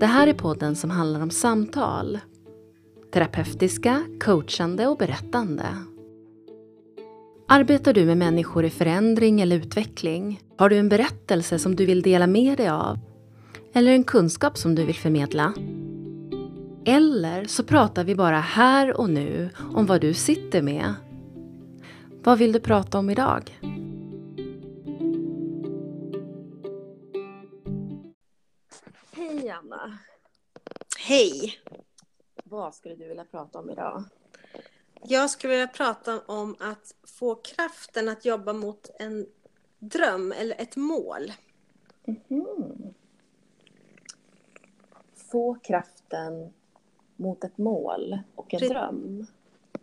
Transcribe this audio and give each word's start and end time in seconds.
Det 0.00 0.06
här 0.06 0.26
är 0.26 0.32
podden 0.32 0.76
som 0.76 0.90
handlar 0.90 1.22
om 1.22 1.30
samtal. 1.30 2.18
Terapeutiska, 3.12 4.02
coachande 4.20 4.86
och 4.86 4.96
berättande. 4.96 5.66
Arbetar 7.48 7.92
du 7.92 8.04
med 8.04 8.18
människor 8.18 8.64
i 8.64 8.70
förändring 8.70 9.40
eller 9.40 9.56
utveckling? 9.56 10.40
Har 10.56 10.68
du 10.68 10.76
en 10.76 10.88
berättelse 10.88 11.58
som 11.58 11.76
du 11.76 11.86
vill 11.86 12.02
dela 12.02 12.26
med 12.26 12.56
dig 12.56 12.68
av? 12.68 12.98
Eller 13.72 13.92
en 13.92 14.04
kunskap 14.04 14.58
som 14.58 14.74
du 14.74 14.84
vill 14.84 14.94
förmedla? 14.94 15.52
Eller 16.84 17.44
så 17.44 17.62
pratar 17.62 18.04
vi 18.04 18.14
bara 18.14 18.40
här 18.40 19.00
och 19.00 19.10
nu 19.10 19.50
om 19.74 19.86
vad 19.86 20.00
du 20.00 20.14
sitter 20.14 20.62
med. 20.62 20.94
Vad 22.24 22.38
vill 22.38 22.52
du 22.52 22.60
prata 22.60 22.98
om 22.98 23.10
idag? 23.10 23.58
Anna! 29.80 29.98
Hej! 30.98 31.58
Vad 32.44 32.74
skulle 32.74 32.94
du 32.94 33.08
vilja 33.08 33.24
prata 33.24 33.58
om 33.58 33.70
idag? 33.70 34.04
Jag 35.02 35.30
skulle 35.30 35.50
vilja 35.50 35.66
prata 35.68 36.20
om 36.20 36.56
att 36.60 36.94
få 37.18 37.34
kraften 37.34 38.08
att 38.08 38.24
jobba 38.24 38.52
mot 38.52 38.90
en 38.98 39.26
dröm 39.78 40.32
eller 40.32 40.60
ett 40.60 40.76
mål. 40.76 41.32
Mhm. 42.04 42.94
Få 45.14 45.54
kraften 45.54 46.52
mot 47.16 47.44
ett 47.44 47.58
mål 47.58 48.18
och 48.34 48.54
en 48.54 48.60
Pre- 48.60 48.68
dröm. 48.68 49.26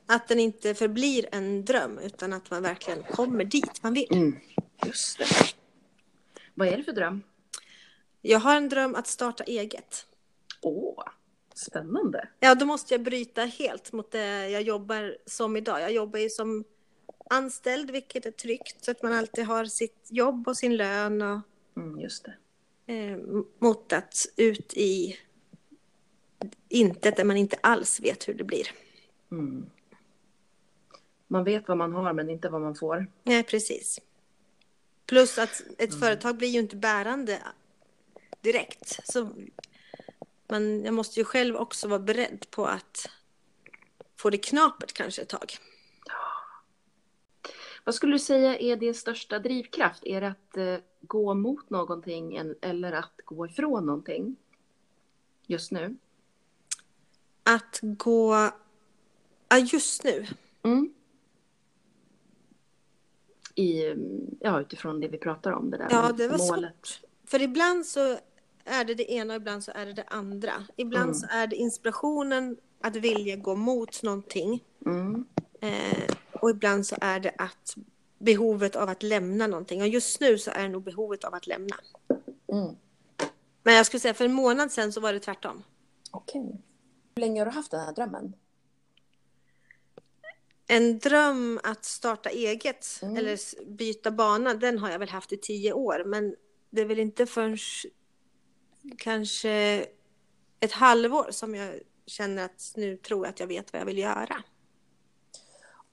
Att 0.06 0.28
den 0.28 0.40
inte 0.40 0.76
förblir 0.76 1.26
en 1.32 1.66
dröm 1.66 2.00
utan 2.00 2.34
att 2.34 2.52
man 2.52 2.64
verkligen 2.64 3.04
kommer 3.04 3.44
dit 3.44 3.84
man 3.84 3.94
vill. 3.94 4.08
Mm. 4.12 4.40
Just 4.86 5.18
det. 5.18 5.26
Vad 6.54 6.68
är 6.68 6.78
det 6.78 6.84
för 6.84 6.92
dröm? 6.94 7.24
Jag 8.22 8.40
har 8.40 8.56
en 8.58 8.70
dröm 8.70 8.96
att 8.96 9.08
starta 9.08 9.44
eget. 9.44 10.06
Åh, 10.62 11.04
spännande. 11.56 12.30
Ja, 12.40 12.56
då 12.56 12.66
måste 12.66 12.94
jag 12.94 13.02
bryta 13.04 13.42
helt 13.42 13.92
mot 13.92 14.12
det 14.12 14.50
jag 14.50 14.62
jobbar 14.62 15.18
som 15.26 15.58
idag. 15.58 15.82
Jag 15.82 15.92
jobbar 15.92 16.20
ju 16.20 16.30
som 16.30 16.64
anställd, 17.30 17.92
vilket 17.92 18.26
är 18.26 18.32
tryggt, 18.32 18.86
så 18.86 18.92
att 18.92 19.04
man 19.04 19.14
alltid 19.14 19.46
har 19.46 19.66
sitt 19.66 20.08
jobb 20.10 20.48
och 20.48 20.58
sin 20.58 20.78
lön 20.78 21.22
och 21.22 21.40
Mm, 21.78 22.00
just 22.00 22.26
det. 22.86 22.94
eh, 22.94 23.18
mot 23.60 23.94
att 23.94 24.26
ut 24.36 24.74
i 24.74 25.18
intet 26.70 27.16
där 27.18 27.24
man 27.24 27.38
inte 27.38 27.58
alls 27.62 28.00
vet 28.00 28.28
hur 28.28 28.34
det 28.34 28.44
blir. 28.44 28.68
Mm. 29.32 29.66
Man 31.28 31.44
vet 31.44 31.68
vad 31.68 31.78
man 31.78 31.94
har 31.94 32.14
men 32.14 32.30
inte 32.30 32.50
vad 32.50 32.62
man 32.62 32.76
får. 32.76 33.08
Nej, 33.24 33.44
precis. 33.44 34.00
Plus 35.06 35.38
att 35.38 35.62
ett 35.78 36.00
företag 36.00 36.38
blir 36.38 36.48
ju 36.48 36.60
inte 36.60 36.76
bärande 36.76 37.42
direkt. 38.42 39.00
Så 39.04 39.30
man, 40.48 40.84
jag 40.84 40.94
måste 40.94 41.20
ju 41.20 41.24
själv 41.24 41.56
också 41.56 41.88
vara 41.88 42.00
beredd 42.00 42.46
på 42.50 42.66
att 42.66 43.10
få 44.16 44.30
det 44.30 44.38
knapert 44.38 44.94
kanske 44.94 45.22
ett 45.22 45.30
tag. 45.30 45.58
Vad 47.84 47.96
skulle 47.96 48.16
du 48.16 48.20
säga 48.20 48.58
är 48.58 48.76
din 48.76 48.96
största 48.96 49.40
drivkraft? 49.40 50.06
Är 50.06 50.22
det 50.22 50.28
att 50.28 50.58
eh, 50.58 50.78
gå 51.02 51.34
mot 51.34 51.70
någonting 51.70 52.38
eller 52.62 52.92
att 52.92 53.14
gå 53.26 53.46
ifrån 53.46 53.86
någonting? 53.86 54.36
Just 55.46 55.72
nu? 55.72 55.98
Att 57.44 57.80
gå... 57.82 58.52
Ja, 59.50 59.58
just 59.58 60.04
nu. 60.04 60.26
Mm. 60.64 60.94
I, 63.56 63.96
ja, 64.40 64.62
utifrån 64.62 65.00
det 65.00 65.08
vi 65.08 65.18
pratar 65.18 65.52
om, 65.52 65.70
det 65.70 65.78
där 65.78 65.88
Ja, 65.92 66.12
det 66.12 66.28
var 66.28 66.38
målet. 66.38 67.07
För 67.28 67.42
ibland 67.42 67.86
så 67.86 68.18
är 68.66 68.86
det 68.86 68.94
det 68.96 69.12
ena 69.12 69.34
och 69.34 69.38
ibland 69.42 69.64
så 69.64 69.72
är 69.76 69.86
det 69.86 69.94
det 69.94 70.04
andra. 70.08 70.54
Ibland 70.76 71.04
Mm. 71.10 71.14
så 71.16 71.28
är 71.30 71.48
det 71.48 71.56
inspirationen 71.56 72.58
att 72.82 72.96
vilja 72.96 73.36
gå 73.36 73.56
mot 73.56 74.04
någonting. 74.04 74.64
Mm. 74.86 75.26
Eh, 75.62 76.16
och 76.42 76.50
ibland 76.50 76.86
så 76.86 76.96
är 77.02 77.20
det 77.20 77.32
att 77.38 77.76
behovet 78.18 78.76
av 78.76 78.90
att 78.90 79.04
lämna 79.04 79.48
någonting. 79.48 79.82
Och 79.82 79.88
just 79.88 80.20
nu 80.20 80.38
så 80.38 80.52
är 80.52 80.64
det 80.64 80.70
nog 80.70 80.84
behovet 80.84 81.24
av 81.24 81.34
att 81.34 81.48
lämna. 81.48 81.76
Mm. 82.54 82.76
Men 83.64 83.76
jag 83.76 83.86
skulle 83.86 84.00
säga 84.02 84.14
för 84.14 84.26
en 84.26 84.34
månad 84.34 84.72
sedan 84.72 84.94
så 84.94 85.00
var 85.02 85.14
det 85.14 85.20
tvärtom. 85.20 85.64
Okej. 86.12 86.62
Hur 87.16 87.22
länge 87.22 87.42
har 87.42 87.46
du 87.46 87.52
haft 87.52 87.72
den 87.72 87.80
här 87.80 87.94
drömmen? 87.94 88.34
En 90.68 91.00
dröm 91.00 91.60
att 91.64 91.86
starta 91.86 92.30
eget 92.30 92.88
Mm. 93.02 93.18
eller 93.18 93.66
byta 93.66 94.12
bana, 94.12 94.54
den 94.54 94.78
har 94.78 94.90
jag 94.92 95.00
väl 95.00 95.10
haft 95.10 95.34
i 95.34 95.38
tio 95.38 95.74
år. 95.74 96.04
Men 96.06 96.36
det 96.70 96.82
är 96.82 96.86
väl 96.86 97.00
inte 97.00 97.26
förrän 97.26 97.58
kanske 98.98 99.86
ett 100.60 100.72
halvår 100.72 101.28
som 101.32 101.56
jag 101.56 101.80
känner 102.06 102.46
att 102.46 102.74
nu 102.76 102.98
tror 102.98 103.26
jag 103.26 103.34
att 103.34 103.40
jag 103.40 103.48
vet 103.48 103.74
vad 103.74 103.82
jag 103.82 103.86
vill 103.86 103.98
göra. 103.98 104.44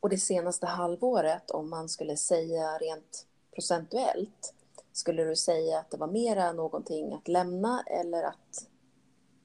Och 0.01 0.11
det 0.11 0.19
senaste 0.19 0.67
halvåret, 0.67 1.51
om 1.51 1.71
man 1.71 1.89
skulle 1.89 2.17
säga 2.17 2.79
rent 2.79 3.27
procentuellt, 3.55 4.55
skulle 4.93 5.25
du 5.25 5.37
säga 5.37 5.79
att 5.79 5.91
det 5.91 5.97
var 5.97 6.07
mera 6.07 6.53
någonting 6.53 7.13
att 7.13 7.29
lämna 7.29 7.83
eller 7.87 8.23
att 8.23 8.69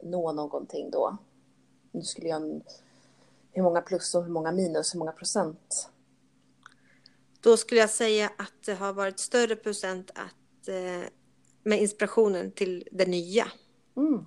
nå 0.04 0.32
någonting 0.32 0.92
då? 0.92 1.18
Du 1.92 2.02
skulle 2.02 2.30
en, 2.30 2.64
hur 3.52 3.64
många 3.64 3.82
plus 3.82 4.16
och 4.16 4.24
hur 4.24 4.32
många 4.32 4.52
minus, 4.52 4.94
hur 4.94 5.00
många 5.00 5.12
procent? 5.12 5.90
Då 7.42 7.58
skulle 7.58 7.82
jag 7.82 7.90
säga 7.90 8.32
att 8.38 8.64
det 8.66 8.74
har 8.74 8.94
varit 8.94 9.20
större 9.20 9.56
procent 9.56 10.12
att, 10.16 10.68
eh, 10.68 11.10
med 11.70 11.82
inspirationen 11.82 12.52
till 12.52 12.88
det 12.92 13.06
nya. 13.06 13.48
Mm. 13.98 14.26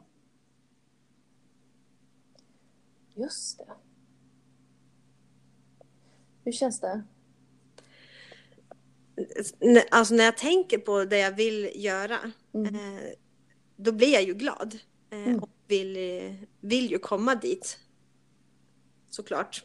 Just 3.15 3.59
det. 3.59 3.73
Hur 6.45 6.53
känns 6.53 6.81
det? 6.81 7.05
Alltså 9.91 10.15
när 10.15 10.25
jag 10.25 10.37
tänker 10.39 10.79
på 10.79 11.05
det 11.05 11.19
jag 11.19 11.37
vill 11.37 11.71
göra, 11.75 12.19
Mm. 12.55 12.75
eh, 12.75 13.03
då 13.77 13.93
blir 13.93 14.13
jag 14.13 14.23
ju 14.23 14.35
glad. 14.35 14.79
Eh, 15.11 15.19
Mm. 15.19 15.39
Och 15.39 15.51
vill, 15.67 15.97
vill 16.61 16.91
ju 16.91 16.99
komma 16.99 17.35
dit. 17.35 17.79
Såklart. 19.11 19.65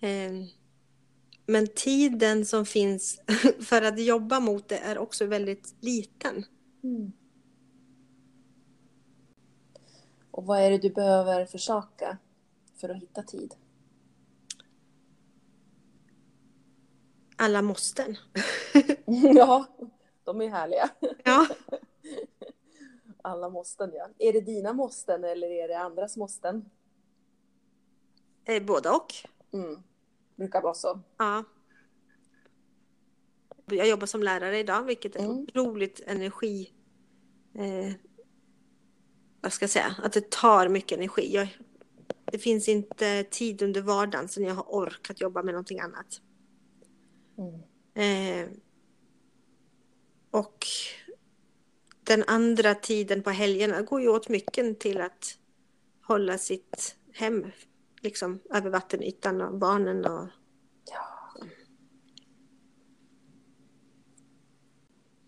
Mm. 0.00 0.46
Men 1.52 1.66
tiden 1.66 2.44
som 2.44 2.66
finns 2.66 3.20
för 3.60 3.82
att 3.82 4.00
jobba 4.00 4.40
mot 4.40 4.68
det 4.68 4.78
är 4.78 4.98
också 4.98 5.26
väldigt 5.26 5.74
liten. 5.80 6.44
Mm. 6.82 7.12
Och 10.30 10.46
vad 10.46 10.60
är 10.60 10.70
det 10.70 10.78
du 10.78 10.90
behöver 10.90 11.46
försaka 11.46 12.18
för 12.76 12.88
att 12.88 13.02
hitta 13.02 13.22
tid? 13.22 13.54
Alla 17.36 17.62
måsten. 17.62 18.16
ja, 19.34 19.66
de 20.24 20.40
är 20.40 20.48
härliga. 20.48 20.90
Ja. 21.24 21.46
Alla 23.22 23.48
måsten, 23.48 23.90
ja. 23.94 24.08
Är 24.18 24.32
det 24.32 24.40
dina 24.40 24.72
måsten 24.72 25.24
eller 25.24 25.50
är 25.50 25.68
det 25.68 25.78
andras 25.78 26.16
måsten? 26.16 26.70
Eh, 28.44 28.62
Båda 28.62 28.92
och. 28.92 29.14
Mm. 29.52 29.82
Brukar 30.42 30.62
vara 30.62 30.74
så. 30.74 31.00
Ja. 31.16 31.44
Jag 33.66 33.88
jobbar 33.88 34.06
som 34.06 34.22
lärare 34.22 34.58
idag, 34.58 34.82
vilket 34.82 35.16
är 35.16 35.20
Mm. 35.20 35.30
otroligt 35.30 36.00
energi... 36.06 36.72
Eh, 37.54 37.92
vad 39.40 39.52
ska 39.52 39.62
jag 39.62 39.70
säga? 39.70 39.96
Att 40.02 40.12
det 40.12 40.30
tar 40.30 40.68
mycket 40.68 40.98
energi. 40.98 41.34
Jag, 41.34 41.48
det 42.24 42.38
finns 42.38 42.68
inte 42.68 43.24
tid 43.24 43.62
under 43.62 43.80
vardagen 43.82 44.28
sen 44.28 44.44
jag 44.44 44.54
har 44.54 44.74
ork 44.74 45.10
att 45.10 45.20
jobba 45.20 45.42
med 45.42 45.54
någonting 45.54 45.80
annat. 45.80 46.20
Mm. 47.38 48.42
Eh, 48.44 48.48
och 50.30 50.66
den 52.04 52.24
andra 52.26 52.74
tiden 52.74 53.22
på 53.22 53.30
helgerna 53.30 53.82
går 53.82 54.00
ju 54.00 54.08
åt 54.08 54.28
mycket 54.28 54.80
till 54.80 55.00
att 55.00 55.38
hålla 56.02 56.38
sitt 56.38 56.96
hem 57.12 57.46
liksom 58.02 58.40
över 58.50 58.70
vattenytan 58.70 59.40
och 59.40 59.58
barnen 59.58 60.04
och 60.04 60.28
Ja. 60.90 61.44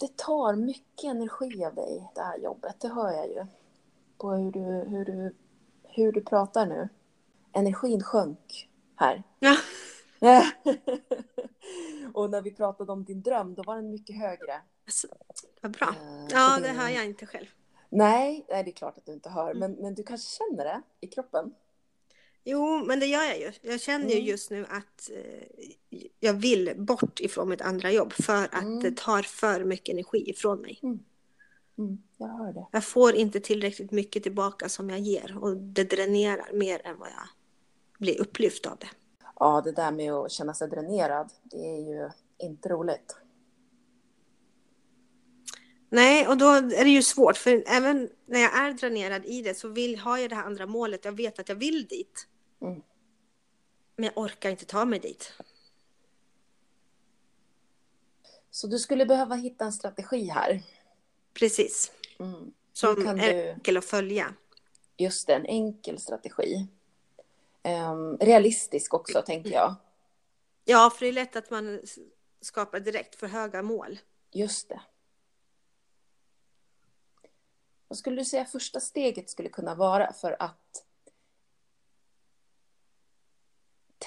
Det 0.00 0.16
tar 0.16 0.56
mycket 0.56 1.04
energi 1.04 1.64
av 1.64 1.74
dig, 1.74 2.10
det 2.14 2.20
här 2.20 2.38
jobbet. 2.38 2.80
Det 2.80 2.88
hör 2.88 3.12
jag 3.12 3.28
ju. 3.28 3.46
På 4.18 4.30
hur 4.32 4.52
du, 4.52 4.60
hur 4.60 5.04
du, 5.04 5.34
hur 5.82 6.12
du 6.12 6.20
pratar 6.20 6.66
nu. 6.66 6.88
Energin 7.52 8.02
sjönk 8.02 8.70
här. 8.96 9.22
Ja. 9.38 9.56
Och 12.14 12.30
när 12.30 12.42
vi 12.42 12.50
pratade 12.54 12.92
om 12.92 13.04
din 13.04 13.22
dröm, 13.22 13.54
då 13.54 13.62
var 13.62 13.76
den 13.76 13.90
mycket 13.90 14.16
högre. 14.16 14.60
Alltså, 14.86 15.06
vad 15.62 15.72
bra. 15.72 15.88
Eh, 15.88 16.26
Ja, 16.30 16.58
det 16.62 16.68
hör 16.68 16.88
jag 16.88 17.04
inte 17.06 17.26
själv. 17.26 17.46
Nej, 17.88 18.46
nej, 18.48 18.64
det 18.64 18.70
är 18.70 18.74
klart 18.74 18.98
att 18.98 19.06
du 19.06 19.12
inte 19.12 19.30
hör. 19.30 19.50
Mm. 19.50 19.58
Men, 19.58 19.72
men 19.82 19.94
du 19.94 20.02
kanske 20.02 20.36
känner 20.44 20.64
det 20.64 20.82
i 21.00 21.06
kroppen? 21.06 21.54
Jo, 22.44 22.84
men 22.84 23.00
det 23.00 23.06
gör 23.06 23.22
jag 23.24 23.38
ju. 23.40 23.52
Jag 23.62 23.80
känner 23.80 24.08
ju 24.08 24.14
Mm. 24.14 24.26
just 24.26 24.50
nu 24.50 24.66
att 24.68 25.10
eh, 25.10 26.00
jag 26.20 26.34
vill 26.34 26.72
bort 26.76 27.20
ifrån 27.20 27.48
mitt 27.48 27.60
andra 27.60 27.92
jobb 27.92 28.12
för 28.12 28.44
att 28.44 28.62
Mm. 28.62 28.80
det 28.80 28.96
tar 28.96 29.22
för 29.22 29.64
mycket 29.64 29.92
energi 29.92 30.30
ifrån 30.30 30.60
mig. 30.60 30.78
Mm, 31.78 31.98
jag 32.16 32.28
hör 32.28 32.52
det. 32.52 32.66
Jag 32.72 32.84
får 32.84 33.14
inte 33.14 33.40
tillräckligt 33.40 33.90
mycket 33.90 34.22
tillbaka 34.22 34.68
som 34.68 34.90
jag 34.90 34.98
ger 35.00 35.38
och 35.42 35.56
det 35.56 35.84
dränerar 35.84 36.52
mer 36.52 36.86
än 36.86 36.98
vad 36.98 37.08
jag 37.08 37.28
blir 37.98 38.20
upplyft 38.20 38.66
av 38.66 38.76
det. 38.78 38.88
Ja, 39.40 39.60
det 39.64 39.72
där 39.72 39.92
med 39.92 40.12
att 40.12 40.32
känna 40.32 40.54
sig 40.54 40.68
dränerad, 40.68 41.32
det 41.42 41.56
är 41.56 41.78
ju 41.80 42.10
inte 42.38 42.68
roligt. 42.68 43.16
Nej, 45.90 46.28
och 46.28 46.36
då 46.36 46.48
är 46.48 46.84
det 46.84 46.90
ju 46.90 47.02
svårt, 47.02 47.36
för 47.36 47.64
även 47.66 48.08
när 48.26 48.40
jag 48.40 48.58
är 48.58 48.72
dränerad 48.72 49.24
i 49.26 49.42
det 49.42 49.54
så 49.54 49.68
vill, 49.68 49.98
har 49.98 50.18
jag 50.18 50.30
det 50.30 50.36
här 50.36 50.44
andra 50.44 50.66
målet. 50.66 51.04
Jag 51.04 51.12
vet 51.16 51.38
att 51.38 51.48
jag 51.48 51.56
vill 51.56 51.86
dit. 51.86 52.26
Mm. 52.64 52.82
Men 53.96 54.04
jag 54.04 54.18
orkar 54.18 54.50
inte 54.50 54.64
ta 54.64 54.84
mig 54.84 54.98
dit. 54.98 55.32
Så 58.50 58.66
du 58.66 58.78
skulle 58.78 59.06
behöva 59.06 59.34
hitta 59.34 59.64
en 59.64 59.72
strategi 59.72 60.28
här. 60.28 60.62
Precis. 61.32 61.92
Mm. 62.18 62.52
Som 62.72 63.04
kan 63.04 63.20
är 63.20 63.32
du- 63.34 63.50
enkel 63.50 63.76
att 63.76 63.84
följa. 63.84 64.34
Just 64.96 65.26
det, 65.26 65.34
en 65.34 65.46
enkel 65.46 65.98
strategi. 65.98 66.66
Ehm, 67.62 68.16
realistisk 68.18 68.94
också, 68.94 69.22
tänker 69.22 69.50
jag. 69.50 69.74
Ja, 70.64 70.90
för 70.90 71.00
det 71.00 71.10
är 71.10 71.12
lätt 71.12 71.36
att 71.36 71.50
man 71.50 71.80
skapar 72.40 72.80
direkt 72.80 73.14
för 73.14 73.26
höga 73.26 73.62
mål. 73.62 73.98
Just 74.30 74.68
det. 74.68 74.80
Vad 77.88 77.98
skulle 77.98 78.20
du 78.20 78.24
säga 78.24 78.44
första 78.44 78.80
steget 78.80 79.30
skulle 79.30 79.48
kunna 79.48 79.74
vara 79.74 80.12
för 80.12 80.36
att 80.42 80.83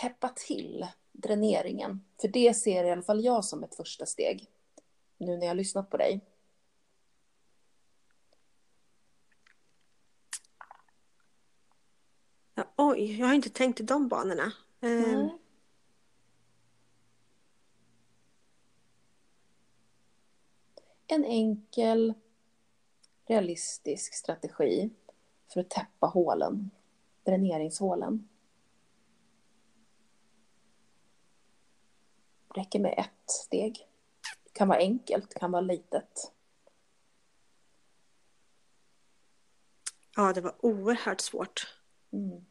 täppa 0.01 0.29
till 0.29 0.87
dräneringen? 1.11 2.05
För 2.21 2.27
det 2.27 2.53
ser 2.53 2.83
i 2.83 2.91
alla 2.91 3.01
fall 3.01 3.23
jag 3.23 3.45
som 3.45 3.63
ett 3.63 3.75
första 3.75 4.05
steg. 4.05 4.49
Nu 5.17 5.37
när 5.37 5.41
jag 5.41 5.49
har 5.49 5.55
lyssnat 5.55 5.89
på 5.89 5.97
dig. 5.97 6.21
Ja, 12.55 12.73
oj, 12.75 13.19
jag 13.19 13.27
har 13.27 13.33
inte 13.33 13.49
tänkt 13.49 13.79
i 13.79 13.83
de 13.83 14.07
banorna. 14.07 14.53
Nej. 14.79 15.37
En 21.07 21.25
enkel, 21.25 22.13
realistisk 23.25 24.13
strategi 24.13 24.89
för 25.53 25.59
att 25.59 25.69
täppa 25.69 26.07
hålen, 26.07 26.69
dräneringshålen. 27.23 28.29
Räcker 32.57 32.79
med 32.79 32.93
ett 32.97 33.31
steg. 33.31 33.87
Kan 34.53 34.67
vara 34.67 34.79
enkelt, 34.79 35.33
kan 35.33 35.51
vara 35.51 35.61
litet. 35.61 36.31
Ja, 40.15 40.33
det 40.33 40.41
var 40.41 40.55
oerhört 40.65 41.21
svårt. 41.21 41.73
Mm. 42.11 42.45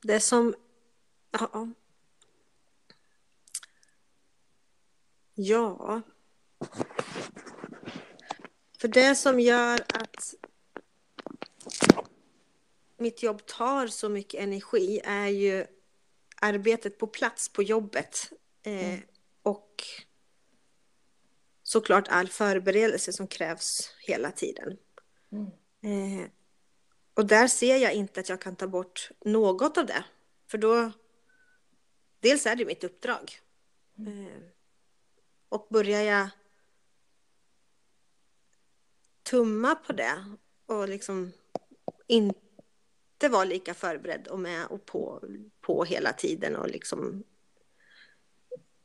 Det 0.00 0.20
som... 0.20 0.54
Ja. 1.30 1.68
Ja. 5.34 6.02
För 8.80 8.88
det 8.88 9.14
som 9.14 9.40
gör 9.40 9.80
att 9.80 10.34
mitt 13.02 13.22
jobb 13.22 13.46
tar 13.46 13.86
så 13.86 14.08
mycket 14.08 14.40
energi 14.40 15.00
är 15.04 15.28
ju 15.28 15.66
arbetet 16.36 16.98
på 16.98 17.06
plats 17.06 17.48
på 17.48 17.62
jobbet. 17.62 18.32
Eh, 18.62 18.98
och 19.42 19.84
såklart 21.62 22.08
all 22.08 22.28
förberedelse 22.28 23.12
som 23.12 23.26
krävs 23.26 23.94
hela 24.06 24.30
tiden. 24.30 24.76
Mm. 25.32 26.20
Eh, 26.20 26.26
och 27.14 27.26
där 27.26 27.48
ser 27.48 27.76
jag 27.76 27.94
inte 27.94 28.20
att 28.20 28.28
jag 28.28 28.40
kan 28.40 28.56
ta 28.56 28.66
bort 28.66 29.10
något 29.24 29.78
av 29.78 29.86
det. 29.86 30.04
För 30.46 30.58
då, 30.58 30.92
dels 32.20 32.46
är 32.46 32.56
det 32.56 32.64
mitt 32.64 32.84
uppdrag. 32.84 33.40
Eh, 33.98 34.42
och 35.48 35.66
börjar 35.70 36.02
jag 36.02 36.28
tumma 39.22 39.74
på 39.74 39.92
det 39.92 40.36
och 40.66 40.88
liksom 40.88 41.32
inte 43.22 43.32
vara 43.32 43.44
lika 43.44 43.74
förberedd 43.74 44.28
och 44.28 44.38
med 44.38 44.66
och 44.66 44.86
på, 44.86 45.22
på 45.60 45.84
hela 45.84 46.12
tiden 46.12 46.56
och 46.56 46.68
liksom 46.68 47.24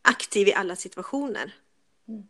aktiv 0.02 0.48
i 0.48 0.54
alla 0.54 0.76
situationer. 0.76 1.56
Mm. 2.08 2.28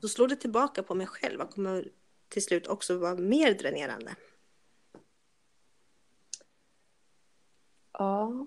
Då 0.00 0.08
slår 0.08 0.28
det 0.28 0.36
tillbaka 0.36 0.82
på 0.82 0.94
mig 0.94 1.06
själv 1.06 1.40
och 1.40 1.50
kommer 1.50 1.88
till 2.28 2.42
slut 2.42 2.66
också 2.66 2.98
vara 2.98 3.14
mer 3.14 3.54
dränerande. 3.54 4.14
Ja, 7.92 8.46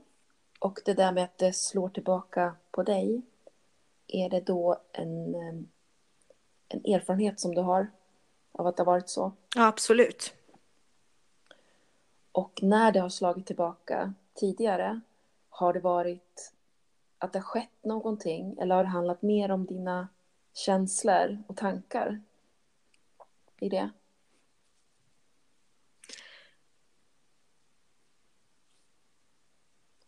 och 0.59 0.79
det 0.85 0.93
där 0.93 1.11
med 1.11 1.23
att 1.23 1.37
det 1.37 1.53
slår 1.53 1.89
tillbaka 1.89 2.55
på 2.71 2.83
dig. 2.83 3.21
Är 4.07 4.29
det 4.29 4.41
då 4.41 4.81
en, 4.91 5.35
eh, 5.35 5.55
en 6.67 6.93
erfarenhet 6.93 7.39
som 7.39 7.55
du 7.55 7.61
har 7.61 7.91
av 8.51 8.67
att 8.67 8.77
det 8.77 8.81
har 8.83 8.91
varit 8.91 9.09
så? 9.09 9.31
Ja, 9.55 9.67
absolut. 9.67 10.33
Och 12.35 12.59
när 12.63 12.91
det 12.91 12.99
har 12.99 13.09
slagit 13.09 13.45
tillbaka 13.45 14.13
tidigare, 14.33 15.01
har 15.49 15.73
det 15.73 15.79
varit 15.79 16.53
att 17.17 17.33
det 17.33 17.39
har 17.39 17.43
skett 17.43 17.83
någonting 17.83 18.57
eller 18.59 18.75
har 18.75 18.83
det 18.83 18.89
handlat 18.89 19.21
mer 19.21 19.51
om 19.51 19.65
dina 19.65 20.07
känslor 20.53 21.43
och 21.47 21.57
tankar 21.57 22.21
i 23.59 23.69
det? 23.69 23.89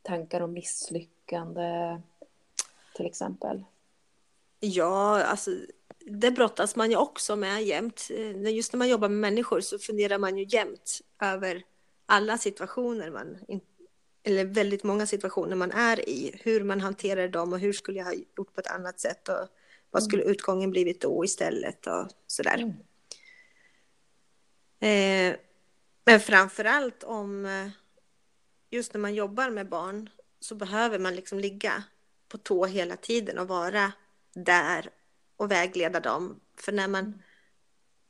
Tankar 0.01 0.41
om 0.41 0.53
misslyckande, 0.53 2.01
till 2.95 3.05
exempel. 3.05 3.63
Ja, 4.59 5.23
alltså 5.23 5.51
det 5.99 6.31
brottas 6.31 6.75
man 6.75 6.91
ju 6.91 6.97
också 6.97 7.35
med 7.35 7.63
jämt. 7.63 8.07
Eh, 8.11 8.55
just 8.55 8.73
när 8.73 8.77
man 8.77 8.89
jobbar 8.89 9.09
med 9.09 9.19
människor 9.19 9.61
så 9.61 9.79
funderar 9.79 10.17
man 10.17 10.37
ju 10.37 10.45
jämt 10.49 11.01
över 11.21 11.63
alla 12.07 12.37
situationer 12.37 13.11
man, 13.11 13.37
eller 14.23 14.45
väldigt 14.45 14.83
många 14.83 15.07
situationer 15.07 15.55
man 15.55 15.71
är 15.71 16.09
i. 16.09 16.39
Hur 16.43 16.63
man 16.63 16.81
hanterar 16.81 17.27
dem 17.27 17.53
och 17.53 17.59
hur 17.59 17.73
skulle 17.73 17.97
jag 17.97 18.05
ha 18.05 18.13
gjort 18.13 18.53
på 18.53 18.61
ett 18.61 18.71
annat 18.71 18.99
sätt 18.99 19.29
och 19.29 19.47
vad 19.91 20.03
skulle 20.03 20.23
utgången 20.23 20.71
blivit 20.71 21.01
då 21.01 21.25
istället 21.25 21.87
och 21.87 22.07
sådär. 22.27 22.57
Mm. 22.57 22.73
Eh, 24.79 25.39
men 26.05 26.19
framför 26.19 26.65
allt 26.65 27.03
om 27.03 27.45
eh, 27.45 27.69
just 28.69 28.93
när 28.93 29.01
man 29.01 29.15
jobbar 29.15 29.49
med 29.49 29.69
barn 29.69 30.09
så 30.39 30.55
behöver 30.55 30.99
man 30.99 31.15
liksom 31.15 31.39
ligga 31.39 31.83
på 32.27 32.37
tå 32.37 32.65
hela 32.65 32.95
tiden 32.95 33.37
och 33.37 33.47
vara 33.47 33.91
där 34.33 34.89
och 35.35 35.51
vägleda 35.51 35.99
dem. 35.99 36.39
För 36.55 36.71
när 36.71 36.87
man 36.87 37.23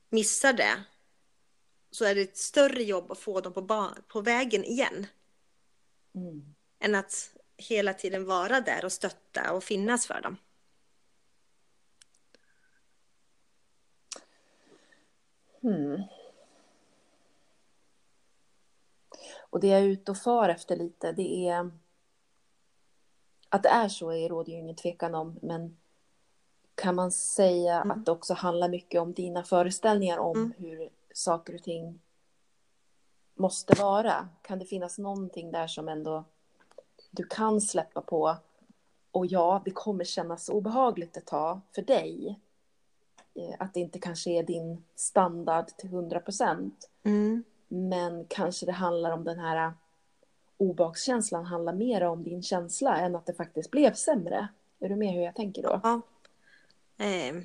missar 0.09 0.53
det 0.53 0.83
så 1.97 2.05
är 2.05 2.15
det 2.15 2.21
ett 2.21 2.37
större 2.37 2.83
jobb 2.83 3.11
att 3.11 3.19
få 3.19 3.41
dem 3.41 3.53
på, 3.53 3.89
på 4.07 4.21
vägen 4.21 4.63
igen 4.63 5.07
Mm. 6.15 6.55
än 6.79 6.95
att 6.95 7.35
hela 7.57 7.93
tiden 7.93 8.25
vara 8.25 8.61
där 8.61 8.85
och 8.85 8.91
stötta 8.91 9.53
och 9.53 9.63
finnas 9.63 10.07
för 10.07 10.21
dem. 10.21 10.37
Hmm. 15.61 16.03
Och 19.39 19.59
det 19.59 19.67
jag 19.67 19.79
är 19.79 19.85
ute 19.85 20.11
och 20.11 20.17
far 20.17 20.49
efter 20.49 20.75
lite, 20.75 21.11
det 21.11 21.47
är 21.47 21.71
att 23.49 23.63
det 23.63 23.69
är 23.69 23.89
så 23.89 24.11
är 24.11 24.29
råder 24.29 24.51
ju 24.51 24.59
ingen 24.59 24.75
tvekan 24.75 25.15
om, 25.15 25.39
men 25.41 25.77
kan 26.75 26.95
man 26.95 27.11
säga 27.11 27.81
Mm. 27.81 27.91
att 27.91 28.05
det 28.05 28.11
också 28.11 28.33
handlar 28.33 28.69
mycket 28.69 29.01
om 29.01 29.13
dina 29.13 29.43
föreställningar 29.43 30.17
om 30.17 30.37
Mm. 30.37 30.53
hur 30.57 30.89
saker 31.17 31.55
och 31.55 31.63
ting 31.63 31.99
måste 33.35 33.81
vara? 33.81 34.29
Kan 34.41 34.59
det 34.59 34.65
finnas 34.65 34.97
någonting 34.97 35.51
där 35.51 35.67
som 35.67 35.89
ändå 35.89 36.23
du 37.11 37.23
kan 37.23 37.61
släppa 37.61 38.01
på? 38.01 38.37
Och 39.11 39.25
ja, 39.25 39.61
det 39.65 39.71
kommer 39.71 40.03
kännas 40.03 40.49
obehagligt 40.49 41.17
ett 41.17 41.25
tag 41.25 41.61
för 41.75 41.81
dig. 41.81 42.39
Eh, 43.33 43.55
Att 43.59 43.73
det 43.73 43.79
inte 43.79 43.99
kanske 43.99 44.29
är 44.29 44.43
din 44.43 44.83
standard 44.95 45.67
till 45.67 45.89
100 45.89 46.19
procent. 46.19 46.89
Mm. 47.03 47.43
Men 47.67 48.25
kanske 48.27 48.65
det 48.65 48.71
handlar 48.71 49.11
om 49.11 49.23
den 49.23 49.39
här 49.39 49.73
obehagskänslan 50.57 51.45
handlar 51.45 51.73
mer 51.73 52.01
om 52.03 52.23
din 52.23 52.43
känsla 52.43 52.97
än 52.97 53.15
att 53.15 53.25
det 53.25 53.33
faktiskt 53.33 53.71
blev 53.71 53.93
sämre. 53.93 54.47
Är 54.79 54.89
du 54.89 54.95
med 54.95 55.13
hur 55.13 55.21
jag 55.21 55.35
tänker 55.35 55.63
då? 55.63 55.79
Ja. 55.83 56.01
Eh, 57.05 57.35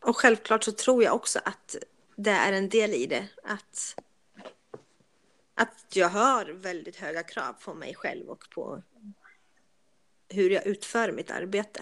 och 0.00 0.16
självklart 0.16 0.64
så 0.64 0.72
tror 0.72 1.02
jag 1.02 1.14
också 1.14 1.40
att 1.44 1.76
det 2.16 2.30
är 2.30 2.52
en 2.52 2.68
del 2.68 2.90
i 2.90 3.06
det. 3.06 3.28
Att, 3.42 3.96
att 5.54 5.86
jag 5.94 6.08
har 6.08 6.44
väldigt 6.44 6.96
höga 6.96 7.22
krav 7.22 7.52
på 7.52 7.74
mig 7.74 7.94
själv 7.94 8.28
och 8.28 8.44
på 8.54 8.82
hur 10.28 10.50
jag 10.50 10.66
utför 10.66 11.12
mitt 11.12 11.30
arbete. 11.30 11.80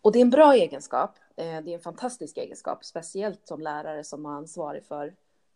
Och 0.00 0.12
det 0.12 0.18
är 0.18 0.22
en 0.22 0.30
bra 0.30 0.54
egenskap. 0.54 1.18
Eh, 1.36 1.44
det 1.44 1.70
är 1.70 1.74
en 1.74 1.80
fantastisk 1.80 2.36
egenskap, 2.36 2.84
speciellt 2.84 3.48
som 3.48 3.60
lärare 3.60 4.04
som 4.04 4.26
är 4.26 4.30
ansvarig 4.30 4.84
för 4.84 5.14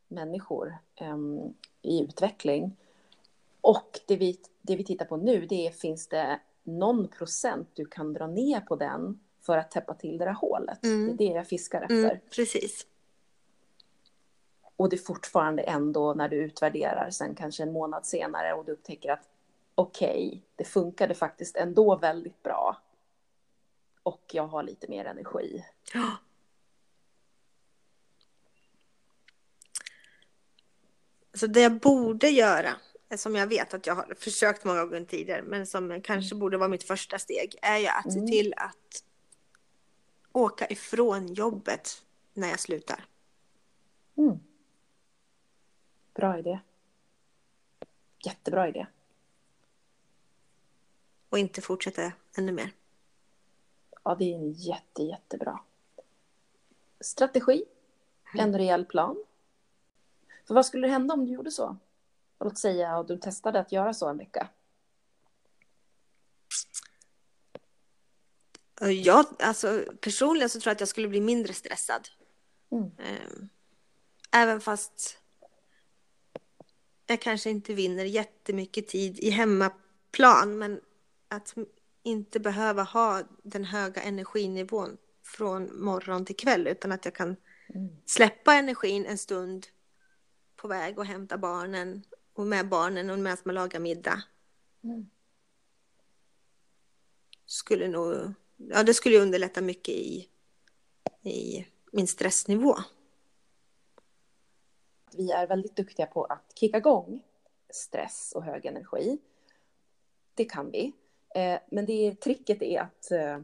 människor 0.08 0.78
um, 1.00 1.54
i 1.82 2.02
utveckling. 2.02 2.76
Och 3.60 4.00
det 4.06 4.16
vi, 4.16 4.40
det 4.62 4.76
vi 4.76 4.84
tittar 4.84 5.04
på 5.04 5.16
nu, 5.16 5.46
det 5.46 5.66
är 5.66 5.70
finns 5.70 6.08
det 6.08 6.40
någon 6.62 7.08
procent 7.08 7.68
du 7.74 7.86
kan 7.86 8.12
dra 8.12 8.26
ner 8.26 8.60
på 8.60 8.76
den 8.76 9.20
för 9.40 9.58
att 9.58 9.70
täppa 9.70 9.94
till 9.94 10.18
det 10.18 10.24
där 10.24 10.32
hålet. 10.32 10.84
Mm. 10.84 11.16
Det 11.16 11.24
är 11.24 11.28
det 11.28 11.36
jag 11.36 11.48
fiskar 11.48 11.82
efter. 11.82 11.94
Mm, 11.94 12.18
precis. 12.30 12.86
Och 14.76 14.88
det 14.88 14.98
fortfarande 14.98 15.62
ändå 15.62 16.14
när 16.14 16.28
du 16.28 16.36
utvärderar 16.36 17.10
sen 17.10 17.34
kanske 17.34 17.62
en 17.62 17.72
månad 17.72 18.06
senare 18.06 18.52
och 18.52 18.64
du 18.64 18.72
upptäcker 18.72 19.12
att 19.12 19.28
okej, 19.74 20.26
okay, 20.28 20.40
det 20.56 20.64
funkade 20.64 21.14
faktiskt 21.14 21.56
ändå 21.56 21.96
väldigt 21.96 22.42
bra. 22.42 22.76
Och 24.02 24.24
jag 24.32 24.46
har 24.46 24.62
lite 24.62 24.88
mer 24.88 25.04
energi. 25.04 25.64
Så 31.34 31.46
det 31.46 31.60
jag 31.60 31.80
borde 31.80 32.28
göra, 32.28 32.70
som 33.16 33.36
jag 33.36 33.46
vet 33.46 33.74
att 33.74 33.86
jag 33.86 33.94
har 33.94 34.14
försökt 34.18 34.64
många 34.64 34.84
gånger 34.84 35.04
tidigare, 35.04 35.42
men 35.42 35.66
som 35.66 36.00
kanske 36.02 36.34
mm. 36.34 36.40
borde 36.40 36.56
vara 36.56 36.68
mitt 36.68 36.84
första 36.84 37.18
steg, 37.18 37.58
är 37.62 37.78
ju 37.78 37.86
att 37.86 38.06
mm. 38.06 38.26
se 38.26 38.32
till 38.32 38.54
att 38.56 39.04
åka 40.32 40.66
ifrån 40.66 41.34
jobbet 41.34 42.02
när 42.34 42.48
jag 42.48 42.60
slutar. 42.60 43.04
Mm. 44.16 44.38
Bra 46.16 46.38
idé. 46.38 46.60
Jättebra 48.24 48.68
idé. 48.68 48.86
Och 51.28 51.38
inte 51.38 51.62
fortsätta 51.62 52.12
ännu 52.38 52.52
mer. 52.52 52.72
Ja, 54.04 54.14
det 54.14 54.24
är 54.24 54.36
en 54.36 54.52
jätte, 54.52 55.02
jättebra 55.02 55.60
strategi. 57.00 57.64
En 58.34 58.40
mm. 58.40 58.58
rejäl 58.58 58.84
plan. 58.84 59.24
För 60.46 60.54
vad 60.54 60.66
skulle 60.66 60.88
hända 60.88 61.14
om 61.14 61.26
du 61.26 61.32
gjorde 61.32 61.50
så? 61.50 61.76
Låt 62.38 62.58
säga 62.58 62.96
att 62.96 63.08
du 63.08 63.18
testade 63.18 63.60
att 63.60 63.72
göra 63.72 63.94
så 63.94 64.08
en 64.08 64.18
vecka. 64.18 64.48
Ja, 68.80 69.24
alltså 69.38 69.84
personligen 70.00 70.48
så 70.48 70.60
tror 70.60 70.70
jag 70.70 70.74
att 70.74 70.80
jag 70.80 70.88
skulle 70.88 71.08
bli 71.08 71.20
mindre 71.20 71.52
stressad. 71.52 72.08
Mm. 72.70 72.90
Ehm, 72.98 73.48
även 74.30 74.60
fast 74.60 75.18
jag 77.06 77.20
kanske 77.20 77.50
inte 77.50 77.74
vinner 77.74 78.04
jättemycket 78.04 78.88
tid 78.88 79.18
i 79.18 79.30
hemmaplan, 79.30 80.58
men 80.58 80.80
att 81.28 81.54
inte 82.02 82.40
behöva 82.40 82.82
ha 82.82 83.22
den 83.42 83.64
höga 83.64 84.02
energinivån 84.02 84.96
från 85.22 85.84
morgon 85.84 86.24
till 86.24 86.36
kväll, 86.36 86.66
utan 86.66 86.92
att 86.92 87.04
jag 87.04 87.14
kan 87.14 87.36
mm. 87.74 87.96
släppa 88.06 88.54
energin 88.54 89.06
en 89.06 89.18
stund 89.18 89.66
på 90.56 90.68
väg 90.68 90.98
och 90.98 91.06
hämta 91.06 91.38
barnen 91.38 92.02
och 92.32 92.46
med 92.46 92.68
barnen 92.68 93.10
och 93.10 93.18
medan 93.18 93.38
man 93.44 93.54
lagar 93.54 93.80
middag. 93.80 94.22
Mm. 94.84 95.10
Skulle 97.46 97.88
nog, 97.88 98.32
ja 98.56 98.82
det 98.82 98.94
skulle 98.94 99.18
underlätta 99.18 99.60
mycket 99.60 99.94
i, 99.94 100.28
i 101.22 101.66
min 101.92 102.06
stressnivå. 102.06 102.76
Vi 105.16 105.30
är 105.30 105.46
väldigt 105.46 105.76
duktiga 105.76 106.06
på 106.06 106.24
att 106.24 106.52
kicka 106.54 106.78
igång 106.78 107.22
stress 107.70 108.32
och 108.36 108.44
hög 108.44 108.66
energi. 108.66 109.18
Det 110.34 110.44
kan 110.44 110.70
vi. 110.70 110.92
Eh, 111.34 111.58
men 111.70 111.86
det 111.86 112.20
tricket 112.20 112.62
är 112.62 112.80
att 112.80 113.10
eh, 113.10 113.40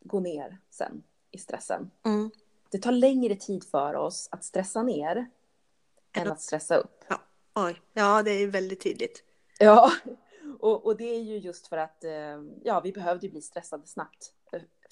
gå 0.00 0.20
ner 0.20 0.58
sen 0.70 1.02
i 1.30 1.38
stressen. 1.38 1.90
Mm. 2.04 2.30
Det 2.70 2.78
tar 2.78 2.92
längre 2.92 3.36
tid 3.36 3.64
för 3.64 3.94
oss 3.94 4.28
att 4.30 4.44
stressa 4.44 4.82
ner 4.82 5.30
än 6.12 6.30
att 6.30 6.40
stressa 6.40 6.76
upp. 6.76 7.04
Ja, 7.08 7.20
Oj. 7.54 7.80
ja 7.92 8.22
det 8.22 8.30
är 8.30 8.46
väldigt 8.46 8.80
tydligt. 8.82 9.24
Ja, 9.58 9.92
och, 10.60 10.86
och 10.86 10.96
det 10.96 11.04
är 11.04 11.22
ju 11.22 11.38
just 11.38 11.66
för 11.66 11.76
att 11.76 12.04
eh, 12.04 12.42
ja, 12.62 12.80
vi 12.80 12.92
behövde 12.92 13.28
bli 13.28 13.42
stressade 13.42 13.86
snabbt 13.86 14.32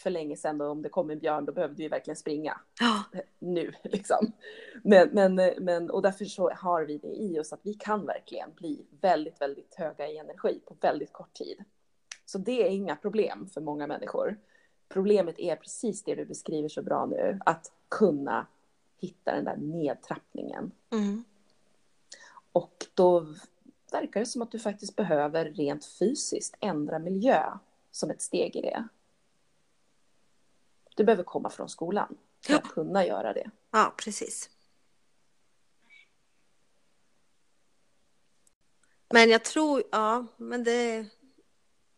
för 0.02 0.10
länge 0.10 0.36
sedan 0.36 0.60
och 0.60 0.70
om 0.70 0.82
det 0.82 0.88
kom 0.88 1.10
en 1.10 1.18
björn 1.18 1.44
då 1.44 1.52
behövde 1.52 1.82
vi 1.82 1.88
verkligen 1.88 2.16
springa. 2.16 2.60
Ja. 2.80 3.04
Nu 3.38 3.72
liksom. 3.82 4.32
Men, 4.82 5.08
men, 5.12 5.34
men, 5.58 5.90
och 5.90 6.02
därför 6.02 6.24
så 6.24 6.50
har 6.50 6.82
vi 6.82 6.98
det 6.98 7.08
i 7.08 7.40
oss 7.40 7.52
att 7.52 7.60
vi 7.62 7.74
kan 7.74 8.06
verkligen 8.06 8.50
bli 8.56 8.86
väldigt, 9.00 9.40
väldigt 9.40 9.74
höga 9.74 10.08
i 10.08 10.18
energi 10.18 10.60
på 10.66 10.76
väldigt 10.80 11.12
kort 11.12 11.34
tid. 11.34 11.64
Så 12.26 12.38
det 12.38 12.66
är 12.66 12.70
inga 12.70 12.96
problem 12.96 13.48
för 13.54 13.60
många 13.60 13.86
människor. 13.86 14.36
Problemet 14.88 15.38
är 15.38 15.56
precis 15.56 16.02
det 16.02 16.14
du 16.14 16.24
beskriver 16.24 16.68
så 16.68 16.82
bra 16.82 17.06
nu, 17.06 17.38
att 17.44 17.72
kunna 17.88 18.46
hitta 18.98 19.34
den 19.34 19.44
där 19.44 19.56
nedtrappningen. 19.56 20.72
Mm. 20.92 21.24
Och 22.52 22.86
då 22.94 23.26
verkar 23.92 24.20
det 24.20 24.26
som 24.26 24.42
att 24.42 24.50
du 24.50 24.58
faktiskt 24.58 24.96
behöver 24.96 25.44
rent 25.44 25.84
fysiskt 25.84 26.56
ändra 26.60 26.98
miljö 26.98 27.42
som 27.90 28.10
ett 28.10 28.22
steg 28.22 28.56
i 28.56 28.60
det. 28.60 28.88
Du 30.96 31.04
behöver 31.04 31.24
komma 31.24 31.50
från 31.50 31.68
skolan 31.68 32.18
för 32.46 32.54
att 32.54 32.68
kunna 32.68 33.06
göra 33.06 33.32
det. 33.32 33.50
Ja, 33.70 33.94
precis. 33.96 34.50
Men 39.12 39.30
jag 39.30 39.44
tror, 39.44 39.82
ja, 39.92 40.26
men 40.36 40.64
det, 40.64 41.06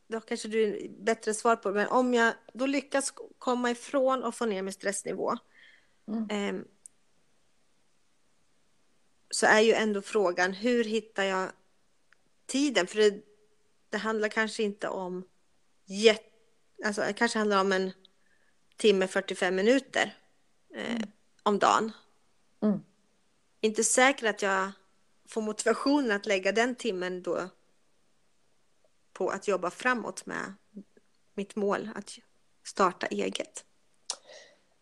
då 0.07 0.21
kanske 0.21 0.49
du 0.49 0.63
är 0.63 0.89
bättre 0.89 1.35
svar 1.35 1.57
på 1.57 1.69
det. 1.69 1.75
Men 1.75 1.89
om 1.89 2.15
jag 2.15 2.35
då 2.53 2.67
lyckas 2.67 3.13
komma 3.39 3.71
ifrån 3.71 4.25
och 4.25 4.35
få 4.35 4.47
ner 4.47 4.63
min 4.63 4.73
stressnivå. 4.73 5.37
Mm. 6.09 6.31
Eh, 6.31 6.63
så 9.31 9.47
är 9.47 9.61
ju 9.61 9.73
ändå 9.73 10.03
frågan, 10.03 10.53
hur 10.53 10.85
hittar 10.85 11.25
jag 11.25 11.49
tiden? 12.47 12.87
För 12.87 12.99
det, 12.99 13.23
det 13.91 13.99
handlar 13.99 14.29
kanske 14.29 14.63
inte 14.63 14.89
om 14.89 15.25
jätte, 15.85 16.31
alltså 16.85 17.01
det 17.01 17.13
kanske 17.13 17.39
handlar 17.39 17.61
om 17.61 17.73
en 17.73 17.93
timme 18.77 19.07
45 19.07 19.55
minuter 19.55 20.17
eh, 20.75 20.97
mm. 20.97 21.09
om 21.43 21.59
dagen. 21.59 21.93
Mm. 22.63 22.81
Inte 23.61 23.85
säkert 23.85 24.31
att 24.31 24.43
jag 24.43 24.73
får 25.29 25.43
motivationen 25.43 26.11
att 26.11 26.27
lägga 26.27 26.53
den 26.53 26.75
timmen 26.75 27.23
då 27.23 27.49
på 29.13 29.29
att 29.29 29.49
jobba 29.49 29.71
framåt 29.71 30.27
med 30.27 30.55
mitt 31.35 31.57
mål 31.57 31.91
att 31.95 32.19
starta 32.65 33.07
eget? 33.07 33.65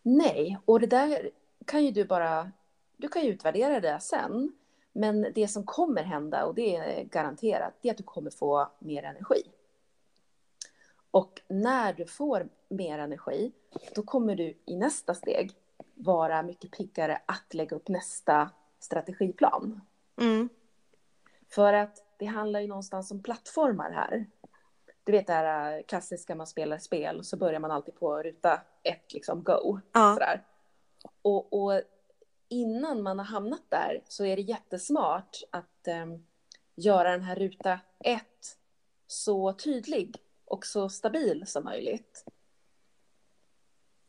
Nej, 0.01 0.57
och 0.65 0.79
det 0.79 0.87
där 0.87 1.29
kan 1.65 1.85
ju 1.85 1.91
du 1.91 2.05
bara, 2.05 2.51
du 2.97 3.07
kan 3.07 3.25
ju 3.25 3.29
utvärdera 3.31 3.79
det 3.79 3.99
sen. 3.99 4.51
Men 4.93 5.27
det 5.35 5.47
som 5.47 5.65
kommer 5.65 6.03
hända, 6.03 6.45
och 6.45 6.55
det 6.55 6.75
är 6.75 7.03
garanterat, 7.03 7.73
det 7.81 7.89
är 7.89 7.91
att 7.91 7.97
du 7.97 8.03
kommer 8.03 8.31
få 8.31 8.71
mer 8.79 9.03
energi. 9.03 9.43
Och 11.13 11.41
när 11.47 11.93
du 11.93 12.05
får 12.05 12.49
mer 12.69 12.99
energi, 12.99 13.51
då 13.95 14.03
kommer 14.03 14.35
du 14.35 14.57
i 14.65 14.75
nästa 14.75 15.13
steg 15.13 15.51
vara 15.93 16.43
mycket 16.43 16.71
piggare 16.71 17.21
att 17.25 17.53
lägga 17.53 17.75
upp 17.75 17.87
nästa 17.87 18.49
strategiplan. 18.79 19.81
Mm. 20.21 20.49
För 21.49 21.73
att 21.73 22.17
det 22.17 22.25
handlar 22.25 22.59
ju 22.59 22.67
någonstans 22.67 23.11
om 23.11 23.23
plattformar 23.23 23.91
här. 23.91 24.25
Du 25.03 25.11
vet 25.11 25.27
det 25.27 25.33
här 25.33 25.77
äh, 25.77 25.83
klassiska, 25.83 26.35
man 26.35 26.47
spelar 26.47 26.77
spel 26.77 27.17
och 27.17 27.25
så 27.25 27.37
börjar 27.37 27.59
man 27.59 27.71
alltid 27.71 27.95
på 27.95 28.23
ruta 28.23 28.61
ett, 28.83 29.13
liksom 29.13 29.43
go. 29.43 29.79
Ja. 29.91 30.13
Sådär. 30.13 30.43
Och, 31.21 31.63
och, 31.63 31.81
innan 32.49 33.03
man 33.03 33.19
har 33.19 33.25
hamnat 33.25 33.63
där 33.69 34.03
så 34.07 34.25
är 34.25 34.35
det 34.35 34.41
jättesmart 34.41 35.37
att 35.51 35.87
um, 36.03 36.25
göra 36.75 37.11
den 37.11 37.21
här 37.21 37.35
ruta 37.35 37.79
ett 37.99 38.57
så 39.07 39.53
tydlig 39.53 40.22
och 40.53 40.65
så 40.65 40.89
stabil 40.89 41.43
som 41.47 41.63
möjligt. 41.63 42.25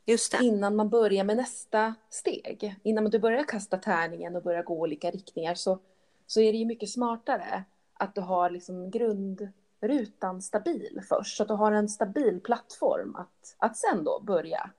Just 0.07 0.33
det. 0.33 0.45
Innan 0.45 0.77
man 0.77 0.89
börjar 0.89 1.25
med 1.25 1.37
nästa 1.37 1.95
steg. 2.11 2.77
Innan 2.83 3.05
du 3.05 3.19
börjar 3.19 3.45
kasta 3.45 3.79
tärningen 3.79 4.37
och 4.37 4.43
börjar 4.43 4.63
gå 4.63 4.81
olika 4.81 5.11
riktningar 5.11 5.55
så, 5.55 5.79
så 6.27 6.41
är 6.41 6.53
det 6.53 6.59
ju 6.59 6.65
mycket 6.65 6.91
smartare 6.91 7.65
att 7.95 8.15
du 8.15 8.21
har 8.21 8.51
liksom 8.51 8.91
grundrutan 8.91 10.43
stabil 10.43 11.01
först. 11.09 11.37
Så 11.37 11.43
att 11.43 11.49
du 11.49 11.55
har 11.55 11.73
en 11.73 11.89
stabil 11.89 12.41
plattform 12.41 13.17
att, 13.17 13.57
att 13.59 13.77
sen 13.77 14.05
då 14.05 14.21
börja 14.21 14.71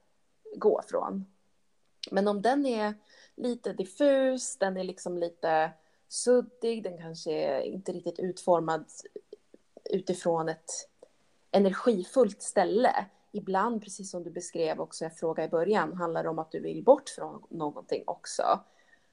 gå 0.55 0.81
från. 0.87 1.25
Men 2.11 2.27
om 2.27 2.41
den 2.41 2.65
är 2.65 2.93
lite 3.35 3.73
diffus, 3.73 4.57
den 4.57 4.77
är 4.77 4.83
liksom 4.83 5.17
lite 5.17 5.71
suddig, 6.07 6.83
den 6.83 6.97
kanske 6.97 7.31
är 7.31 7.61
inte 7.61 7.91
riktigt 7.91 8.19
utformad 8.19 8.85
utifrån 9.89 10.49
ett 10.49 10.71
energifullt 11.55 12.41
ställe. 12.41 13.05
Ibland, 13.31 13.83
precis 13.83 14.11
som 14.11 14.23
du 14.23 14.31
beskrev 14.31 14.79
också, 14.79 15.05
jag 15.05 15.17
frågade 15.17 15.47
i 15.47 15.51
början, 15.51 15.93
handlar 15.93 16.23
det 16.23 16.29
om 16.29 16.39
att 16.39 16.51
du 16.51 16.59
vill 16.59 16.83
bort 16.83 17.09
från 17.09 17.43
någonting 17.49 18.03
också. 18.07 18.63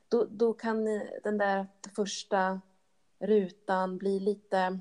Då, 0.09 0.25
då 0.31 0.53
kan 0.53 0.85
den 1.23 1.39
där 1.39 1.67
första 1.97 2.61
rutan 3.19 3.99
blir 3.99 4.21
lite 4.21 4.79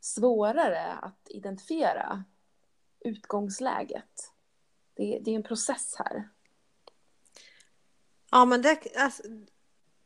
svårare 0.00 0.92
att 0.92 1.26
identifiera 1.30 2.24
utgångsläget. 3.00 4.32
Det, 4.94 5.20
det 5.24 5.30
är 5.30 5.36
en 5.36 5.42
process 5.42 5.94
här. 5.98 6.28
Ja, 8.30 8.44
men 8.44 8.62
det, 8.62 8.96
alltså, 8.96 9.22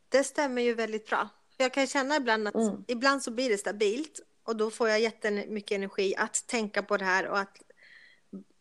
det 0.09 0.25
stämmer 0.25 0.63
ju 0.63 0.75
väldigt 0.75 1.07
bra. 1.07 1.29
Jag 1.57 1.73
kan 1.73 1.87
känna 1.87 2.17
ibland 2.17 2.49
att 2.49 2.55
mm. 2.55 2.85
ibland 2.87 3.23
så 3.23 3.31
blir 3.31 3.51
det 3.51 3.59
stabilt 3.59 4.21
och 4.45 4.57
då 4.57 4.71
får 4.71 4.89
jag 4.89 5.01
jättemycket 5.01 5.77
energi 5.77 6.15
att 6.17 6.47
tänka 6.47 6.83
på 6.83 6.97
det 6.97 7.05
här 7.05 7.27
och 7.27 7.39
att 7.39 7.63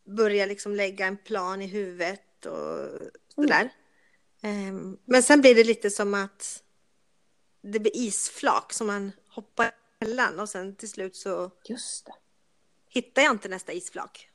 börja 0.04 0.46
liksom 0.46 0.76
lägga 0.76 1.06
en 1.06 1.18
plan 1.18 1.62
i 1.62 1.68
huvudet 1.68 2.46
och 2.46 2.90
sådär. 3.36 3.70
Mm. 4.42 4.98
Men 5.06 5.24
sen 5.24 5.42
blir 5.42 5.56
det 5.56 5.64
lite 5.64 5.90
som 5.90 6.14
att 6.14 6.64
det 7.62 7.80
blir 7.80 7.98
isflak 7.98 8.74
som 8.74 8.88
man 8.88 9.12
hoppar 9.28 9.72
emellan 10.00 10.40
och 10.40 10.50
sen 10.50 10.76
till 10.76 10.90
slut 10.90 11.16
så 11.16 11.52
Just 11.66 12.06
det. 12.06 12.14
hittar 12.88 13.22
jag 13.22 13.32
inte 13.32 13.50
nästa 13.50 13.74
isflak. 13.74 14.30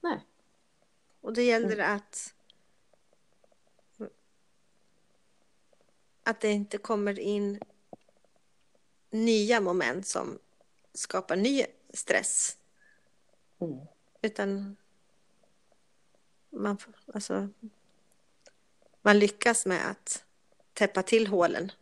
Nej. 0.00 0.26
Och 1.20 1.32
då 1.32 1.40
gäller 1.40 1.76
det 1.76 1.86
att 1.86 2.34
att 6.22 6.40
det 6.40 6.50
inte 6.50 6.78
kommer 6.78 7.18
in 7.18 7.60
nya 9.10 9.60
moment 9.60 10.06
som 10.06 10.38
skapar 10.94 11.36
ny 11.36 11.66
stress. 11.92 12.56
Mm. 13.60 13.86
Utan 14.22 14.76
man, 16.50 16.78
alltså, 17.14 17.48
man 19.02 19.18
lyckas 19.18 19.66
med 19.66 19.90
att 19.90 20.24
täppa 20.72 21.02
till 21.02 21.26
hålen. 21.26 21.72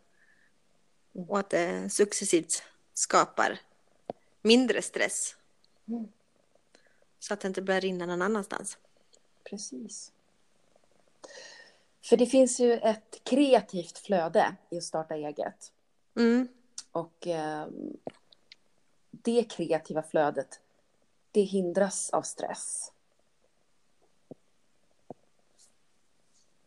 Mm. 1.14 1.30
Och 1.30 1.38
att 1.38 1.50
det 1.50 1.90
successivt 1.90 2.62
skapar 2.94 3.60
mindre 4.42 4.82
stress. 4.82 5.36
Mm. 5.88 6.08
Så 7.18 7.34
att 7.34 7.40
det 7.40 7.48
inte 7.48 7.62
börjar 7.62 7.80
rinna 7.80 8.06
någon 8.06 8.22
annanstans. 8.22 8.78
Precis. 9.44 10.12
För 12.04 12.16
det 12.16 12.26
finns 12.26 12.60
ju 12.60 12.72
ett 12.72 13.20
kreativt 13.24 13.98
flöde 13.98 14.56
i 14.70 14.76
att 14.76 14.84
starta 14.84 15.14
eget. 15.14 15.72
Mm. 16.16 16.48
Och 16.92 17.26
eh, 17.26 17.66
det 19.12 19.44
kreativa 19.50 20.02
flödet, 20.02 20.60
det 21.30 21.42
hindras 21.42 22.10
av 22.10 22.22
stress. 22.22 22.92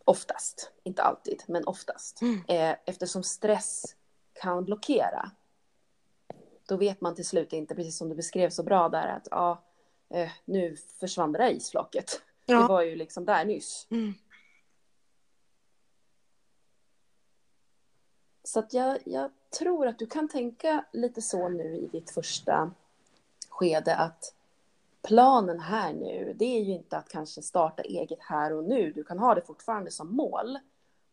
Oftast, 0.05 0.71
inte 0.83 1.01
alltid, 1.01 1.43
men 1.47 1.67
oftast. 1.67 2.21
Mm. 2.21 2.43
Eh, 2.47 2.77
eftersom 2.85 3.23
stress 3.23 3.95
kan 4.33 4.65
blockera. 4.65 5.31
Då 6.65 6.77
vet 6.77 7.01
man 7.01 7.15
till 7.15 7.25
slut 7.25 7.53
inte, 7.53 7.75
precis 7.75 7.97
som 7.97 8.09
du 8.09 8.15
beskrev 8.15 8.49
så 8.49 8.63
bra 8.63 8.89
där, 8.89 9.07
att 9.07 9.27
ja, 9.31 9.63
eh, 10.09 10.31
nu 10.45 10.75
försvann 10.99 11.31
det 11.31 11.37
där 11.37 11.51
isflaket. 11.51 12.21
Ja. 12.45 12.61
Det 12.61 12.67
var 12.67 12.81
ju 12.81 12.95
liksom 12.95 13.25
där 13.25 13.45
nyss. 13.45 13.87
Mm. 13.89 14.13
Så 18.43 18.59
att 18.59 18.73
jag, 18.73 18.99
jag 19.05 19.31
tror 19.59 19.88
att 19.88 20.00
du 20.00 20.07
kan 20.07 20.27
tänka 20.27 20.85
lite 20.91 21.21
så 21.21 21.50
nu 21.50 21.77
i 21.77 21.88
ditt 21.88 22.12
första 22.12 22.71
skede 23.50 23.95
att 23.95 24.33
planen 25.01 25.59
här 25.59 25.93
nu, 25.93 26.33
det 26.35 26.45
är 26.45 26.63
ju 26.63 26.74
inte 26.74 26.97
att 26.97 27.09
kanske 27.09 27.41
starta 27.41 27.83
eget 27.83 28.21
här 28.21 28.53
och 28.53 28.63
nu. 28.63 28.91
Du 28.91 29.03
kan 29.03 29.19
ha 29.19 29.35
det 29.35 29.41
fortfarande 29.41 29.91
som 29.91 30.15
mål. 30.15 30.59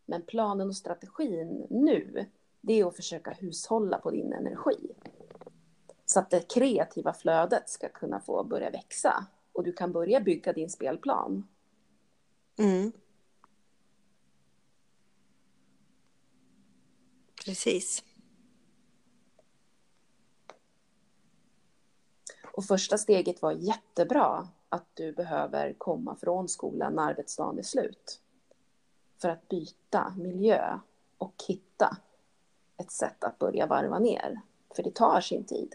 Men 0.07 0.23
planen 0.23 0.69
och 0.69 0.77
strategin 0.77 1.67
nu, 1.71 2.27
det 2.61 2.81
är 2.81 2.87
att 2.87 2.97
försöka 2.97 3.31
hushålla 3.31 3.99
på 3.99 4.11
din 4.11 4.33
energi. 4.33 4.91
Så 6.07 6.19
att 6.19 6.31
det 6.31 6.55
kreativa 6.55 7.13
flödet 7.13 7.69
ska 7.69 7.89
kunna 7.89 8.21
få 8.21 8.45
börja 8.45 8.71
växa 8.71 9.27
och 9.53 9.65
du 9.65 9.73
kan 9.73 9.93
börja 9.93 10.21
bygga 10.21 10.53
din 10.53 10.71
spelplan. 10.71 11.49
Mm. 12.59 12.93
Precis. 17.45 18.05
Och 22.53 22.65
första 22.65 22.99
steget 22.99 23.43
var 23.43 23.53
jättebra 23.53 24.49
att 24.69 24.87
du 24.95 25.13
behöver 25.13 25.73
komma 25.73 26.17
från 26.17 26.49
skolan 26.49 26.95
när 26.95 27.03
arbetsdagen 27.03 27.59
är 27.59 27.63
slut. 27.63 28.21
För 29.19 29.29
att 29.29 29.49
byta 29.49 30.15
miljö 30.17 30.79
och 31.19 31.35
hitta 31.49 31.97
ett 32.77 32.91
sätt 32.91 33.25
att 33.25 33.39
börja 33.39 33.67
varva 33.67 33.99
ner. 33.99 34.41
För 34.77 34.83
det 34.83 34.95
tar 34.95 35.21
sin 35.21 35.45
tid. 35.45 35.75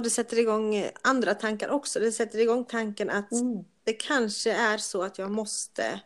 Och 0.00 0.04
det 0.04 0.10
sätter 0.10 0.38
igång 0.38 0.90
andra 1.02 1.34
tankar 1.34 1.68
också. 1.68 2.00
Det 2.00 2.12
sätter 2.12 2.38
igång 2.38 2.64
tanken 2.64 3.10
att 3.10 3.32
mm. 3.32 3.64
det 3.84 3.92
kanske 3.92 4.52
är 4.52 4.78
så 4.78 5.02
att 5.02 5.18
jag 5.18 5.30
måste... 5.30 6.00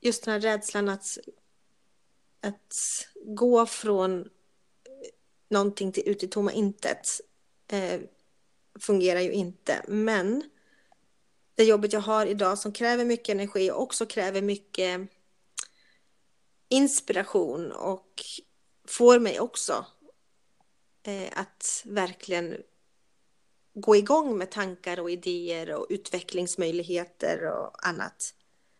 Just 0.00 0.24
den 0.24 0.32
här 0.32 0.40
rädslan 0.40 0.88
att, 0.88 1.18
att 2.40 2.74
gå 3.24 3.66
från 3.66 4.28
någonting 5.48 5.92
till, 5.92 6.08
ut 6.08 6.22
i 6.22 6.28
tomma 6.28 6.52
intet 6.52 7.08
eh, 7.68 8.00
fungerar 8.80 9.20
ju 9.20 9.32
inte. 9.32 9.84
Men 9.88 10.50
det 11.54 11.64
jobbet 11.64 11.92
jag 11.92 12.00
har 12.00 12.26
idag 12.26 12.58
som 12.58 12.72
kräver 12.72 13.04
mycket 13.04 13.34
energi 13.34 13.70
och 13.70 13.82
också 13.82 14.06
kräver 14.06 14.42
mycket 14.42 15.00
inspiration 16.68 17.72
och 17.72 18.22
får 18.88 19.18
mig 19.18 19.40
också 19.40 19.86
att 21.32 21.82
verkligen 21.84 22.56
gå 23.74 23.96
igång 23.96 24.38
med 24.38 24.50
tankar 24.50 25.00
och 25.00 25.10
idéer 25.10 25.74
och 25.74 25.86
utvecklingsmöjligheter 25.88 27.46
och 27.46 27.86
annat. 27.86 28.34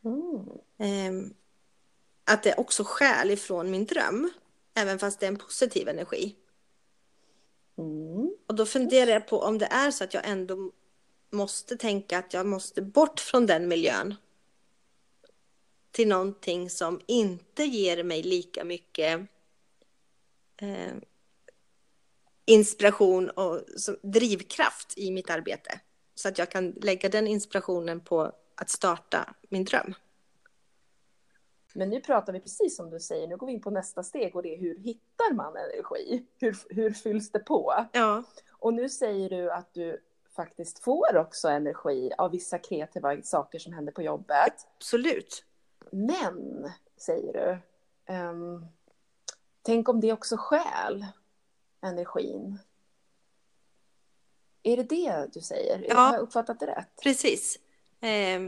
Mm. 0.04 0.44
Eh, 0.78 1.30
att 2.24 2.42
det 2.42 2.54
också 2.54 2.84
skäl 2.84 3.30
ifrån 3.30 3.70
min 3.70 3.84
dröm, 3.84 4.30
även 4.74 4.98
fast 4.98 5.20
det 5.20 5.26
är 5.26 5.30
en 5.30 5.38
positiv 5.38 5.88
energi. 5.88 6.36
Mm. 7.78 8.36
Och 8.46 8.54
då 8.54 8.66
funderar 8.66 9.10
jag 9.10 9.28
på 9.28 9.40
om 9.40 9.58
det 9.58 9.66
är 9.66 9.90
så 9.90 10.04
att 10.04 10.14
jag 10.14 10.28
ändå 10.28 10.72
måste 11.30 11.76
tänka 11.76 12.18
att 12.18 12.34
jag 12.34 12.46
måste 12.46 12.82
bort 12.82 13.20
från 13.20 13.46
den 13.46 13.68
miljön 13.68 14.14
till 15.90 16.08
någonting 16.08 16.70
som 16.70 17.00
inte 17.06 17.64
ger 17.64 18.02
mig 18.02 18.22
lika 18.22 18.64
mycket 18.64 19.20
eh, 20.56 20.94
inspiration 22.44 23.30
och 23.30 23.60
drivkraft 24.02 24.98
i 24.98 25.10
mitt 25.10 25.30
arbete. 25.30 25.80
Så 26.14 26.28
att 26.28 26.38
jag 26.38 26.50
kan 26.50 26.70
lägga 26.70 27.08
den 27.08 27.26
inspirationen 27.26 28.00
på 28.00 28.32
att 28.54 28.70
starta 28.70 29.34
min 29.48 29.64
dröm. 29.64 29.94
Men 31.74 31.90
nu 31.90 32.00
pratar 32.00 32.32
vi 32.32 32.40
precis 32.40 32.76
som 32.76 32.90
du 32.90 33.00
säger, 33.00 33.28
nu 33.28 33.36
går 33.36 33.46
vi 33.46 33.52
in 33.52 33.60
på 33.60 33.70
nästa 33.70 34.02
steg 34.02 34.36
och 34.36 34.42
det 34.42 34.54
är 34.54 34.58
hur 34.58 34.78
hittar 34.78 35.34
man 35.34 35.56
energi? 35.56 36.26
Hur, 36.38 36.56
hur 36.68 36.90
fylls 36.90 37.30
det 37.30 37.38
på? 37.38 37.86
Ja. 37.92 38.22
Och 38.50 38.74
nu 38.74 38.88
säger 38.88 39.30
du 39.30 39.50
att 39.50 39.74
du 39.74 40.00
faktiskt 40.36 40.78
får 40.78 41.16
också 41.16 41.48
energi 41.48 42.12
av 42.18 42.30
vissa 42.30 42.58
kreativa 42.58 43.22
saker 43.22 43.58
som 43.58 43.72
händer 43.72 43.92
på 43.92 44.02
jobbet. 44.02 44.54
Absolut. 44.76 45.44
Men, 45.90 46.70
säger 46.96 47.32
du, 47.32 48.14
um, 48.14 48.66
tänk 49.62 49.88
om 49.88 50.00
det 50.00 50.12
också 50.12 50.36
skäl 50.38 51.06
energin. 51.84 52.58
Är 54.62 54.76
det 54.76 54.82
det 54.82 55.28
du 55.32 55.40
säger? 55.40 55.86
Ja, 55.88 55.94
Har 55.94 56.14
jag 56.14 56.22
uppfattat 56.22 56.60
det 56.60 56.66
rätt? 56.66 57.00
Precis. 57.02 57.58
Eh, 58.00 58.40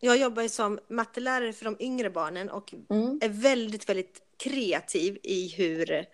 jag 0.00 0.16
jobbar 0.16 0.48
som 0.48 0.78
mattelärare 0.88 1.52
för 1.52 1.64
de 1.64 1.76
yngre 1.80 2.10
barnen 2.10 2.50
och 2.50 2.74
mm. 2.90 3.18
är 3.22 3.28
väldigt, 3.28 3.88
väldigt 3.88 4.22
kreativ 4.36 5.18
i 5.22 5.48
hur 5.48 6.06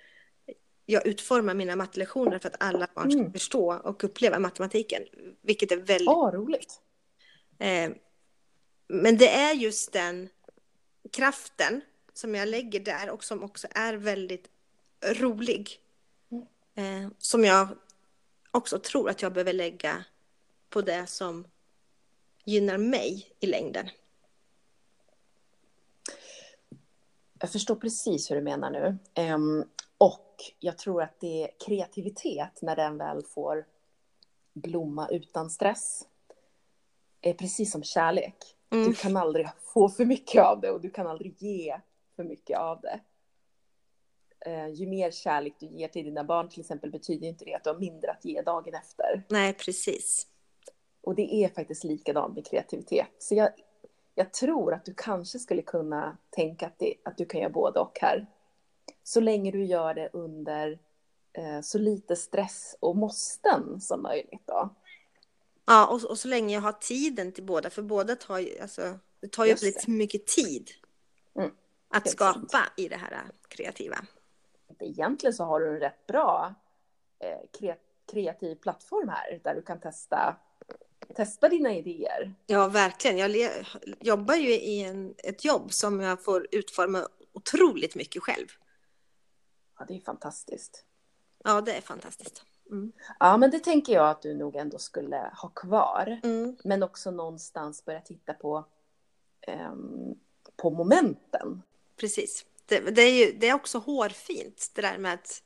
jag 0.87 1.07
utformar 1.07 1.55
mina 1.55 1.77
mattelektioner 1.77 2.39
för 2.39 2.49
att 2.49 2.63
alla 2.63 2.89
barn 2.95 3.11
ska 3.11 3.21
mm. 3.21 3.33
förstå 3.33 3.75
och 3.75 4.05
uppleva 4.05 4.39
matematiken. 4.39 5.03
Vilket 5.43 5.73
är 5.73 5.77
väldigt... 5.77 6.09
Oh, 6.09 6.33
roligt. 6.33 6.81
Eh, 7.59 7.91
men 8.89 9.17
det 9.17 9.29
är 9.29 9.55
just 9.55 9.93
den 9.93 10.29
kraften 11.13 11.81
som 12.13 12.35
jag 12.35 12.49
lägger 12.49 12.81
där 12.81 13.11
och 13.11 13.25
som 13.25 13.43
också 13.43 13.69
är 13.71 13.95
väldigt 13.95 14.49
rolig. 15.03 15.81
Eh, 16.75 17.09
som 17.19 17.45
jag 17.45 17.69
också 18.51 18.79
tror 18.79 19.11
att 19.11 19.23
jag 19.23 19.33
behöver 19.33 19.53
lägga 19.53 20.05
på 20.71 20.81
det 20.81 21.07
som 21.07 21.47
gynnar 22.45 22.79
mig 22.79 23.33
i 23.41 23.47
längden. 23.47 23.89
Jag 27.41 27.53
förstår 27.53 27.77
precis 27.77 28.31
hur 28.31 28.37
du 28.37 28.43
menar 28.43 28.71
nu. 28.71 28.99
Um, 29.23 29.65
och 29.99 30.35
jag 30.59 30.79
tror 30.79 31.03
att 31.03 31.21
det 31.21 31.43
är 31.45 31.51
kreativitet 31.67 32.63
när 32.63 32.77
den 32.77 32.99
väl 32.99 33.23
får 33.23 33.67
blomma 34.53 35.09
utan 35.09 35.51
stress. 35.51 36.09
Är 37.21 37.35
precis 37.35 37.73
som 37.73 37.83
kärlek. 37.83 38.57
Mm. 38.71 38.89
Du 38.89 38.95
kan 38.95 39.17
aldrig 39.17 39.49
få 39.75 39.89
för 39.89 40.05
mycket 40.05 40.43
av 40.43 40.61
det 40.61 40.71
och 40.71 40.81
du 40.81 40.91
kan 40.91 41.07
aldrig 41.07 41.43
ge 41.43 41.81
för 42.17 42.25
mycket 42.25 42.59
av 42.59 42.81
det. 42.81 43.01
Eh, 44.47 44.69
ju 44.69 44.87
mer 44.87 45.11
kärlek 45.11 45.55
du 45.61 45.67
ger 45.67 45.89
till 45.89 46.05
dina 46.05 46.25
barn 46.25 46.49
till 46.49 46.61
exempel 46.61 46.91
betyder 46.91 47.29
inte 47.29 47.45
det 47.45 47.55
att 47.55 47.65
du 47.65 47.71
har 47.71 47.79
mindre 47.79 48.11
att 48.11 48.25
ge 48.25 48.43
dagen 48.43 48.75
efter. 48.75 49.23
Nej, 49.29 49.53
precis. 49.55 50.27
Och 51.01 51.15
det 51.15 51.35
är 51.35 51.49
faktiskt 51.49 51.85
likadant 51.85 52.35
med 52.35 52.47
kreativitet. 52.47 53.07
Så 53.19 53.35
jag, 53.35 53.51
jag 54.15 54.33
tror 54.33 54.75
att 54.75 54.85
du 54.85 54.95
kanske 54.97 55.39
skulle 55.39 55.63
kunna 55.63 56.17
tänka 56.31 56.67
att, 56.67 56.79
det, 56.79 56.95
att 57.05 57.17
du 57.17 57.25
kan 57.25 57.41
göra 57.41 57.51
både 57.53 57.81
och 57.81 57.99
här. 58.01 58.27
Så 59.03 59.21
länge 59.21 59.51
du 59.51 59.65
gör 59.65 59.95
det 59.95 60.09
under 60.13 60.79
eh, 61.33 61.61
så 61.63 61.79
lite 61.79 62.17
stress 62.17 62.77
och 62.81 62.97
måsten 62.97 63.81
som 63.81 64.03
möjligt 64.03 64.43
då. 64.47 64.75
Ja, 65.67 65.87
och, 65.87 66.05
och 66.11 66.19
så 66.19 66.29
länge 66.29 66.55
jag 66.55 66.61
har 66.61 66.73
tiden 66.73 67.33
till 67.33 67.45
båda, 67.45 67.71
för 67.71 67.83
båda 67.83 68.17
tar 68.17 68.39
ju, 68.39 68.59
alltså, 68.59 68.99
det 69.21 69.29
tar 69.33 69.45
ju 69.45 69.51
Just 69.51 69.63
väldigt 69.63 69.87
det. 69.87 69.93
mycket 69.93 70.27
tid 70.27 70.71
Mm, 71.37 71.51
att 71.89 72.09
skapa 72.11 72.49
sant. 72.49 72.73
i 72.77 72.89
det 72.89 72.97
här 72.97 73.13
äh, 73.13 73.19
kreativa. 73.49 73.97
Egentligen 74.81 75.35
så 75.35 75.45
har 75.45 75.61
du 75.61 75.69
en 75.69 75.81
rätt 75.81 76.07
bra 76.07 76.55
eh, 77.19 77.39
kre, 77.59 77.77
kreativ 78.13 78.55
plattform 78.55 79.09
här 79.09 79.41
där 79.45 79.55
du 79.55 79.63
kan 79.63 79.81
testa, 79.81 80.37
testa 81.17 81.49
dina 81.49 81.75
idéer. 81.75 82.35
Ja, 82.47 82.69
verkligen. 82.69 83.19
Jag 83.19 83.51
jobbar 84.01 84.35
ju 84.35 84.51
i 84.51 84.85
en, 84.85 85.15
ett 85.19 85.45
jobb 85.45 85.73
som 85.73 86.01
jag 86.01 86.25
får 86.25 86.47
utforma 86.53 87.09
otroligt 87.33 87.95
mycket 87.95 88.23
själv. 88.23 88.47
Ja, 89.79 89.85
det 89.89 89.97
är 89.97 90.01
fantastiskt. 90.01 90.85
Ja, 91.45 91.61
det 91.61 91.73
är 91.73 91.81
fantastiskt. 91.81 92.43
Mm. 92.71 92.93
Ja, 93.19 93.37
men 93.37 93.51
det 93.51 93.59
tänker 93.59 93.93
jag 93.93 94.11
att 94.11 94.23
du 94.23 94.35
nog 94.35 94.57
ändå 94.57 94.79
skulle 94.79 95.33
ha 95.43 95.49
kvar. 95.49 96.21
Mm. 96.23 96.57
Men 96.65 96.83
också 96.83 97.11
någonstans 97.11 97.85
börja 97.85 98.01
titta 98.01 98.35
på, 98.35 98.65
ehm, 99.41 100.15
på 100.57 100.71
momenten. 100.71 101.63
Precis. 101.97 102.47
Det, 102.69 102.81
det, 102.81 103.03
är 103.03 103.27
ju, 103.27 103.33
det 103.33 103.49
är 103.49 103.55
också 103.55 103.79
hårfint 103.79 104.71
det 104.75 104.83
där 104.83 104.99
med 104.99 105.15
att 105.15 105.43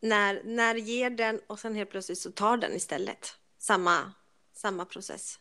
när, 0.00 0.42
när 0.44 0.74
ger 0.74 1.10
den 1.10 1.40
och 1.46 1.58
sen 1.58 1.74
helt 1.74 1.90
plötsligt 1.90 2.18
så 2.18 2.32
tar 2.32 2.56
den 2.56 2.72
istället 2.72 3.34
samma, 3.58 4.12
samma 4.52 4.84
process. 4.84 5.38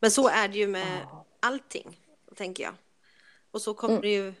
Men 0.00 0.10
så 0.10 0.28
är 0.28 0.48
det 0.48 0.58
ju 0.58 0.66
med 0.66 1.06
allting, 1.40 2.00
tänker 2.34 2.62
jag. 2.64 2.74
Och 3.50 3.62
så 3.62 3.74
kommer 3.74 3.94
Mm. 3.94 4.02
det 4.02 4.08
ju 4.08 4.34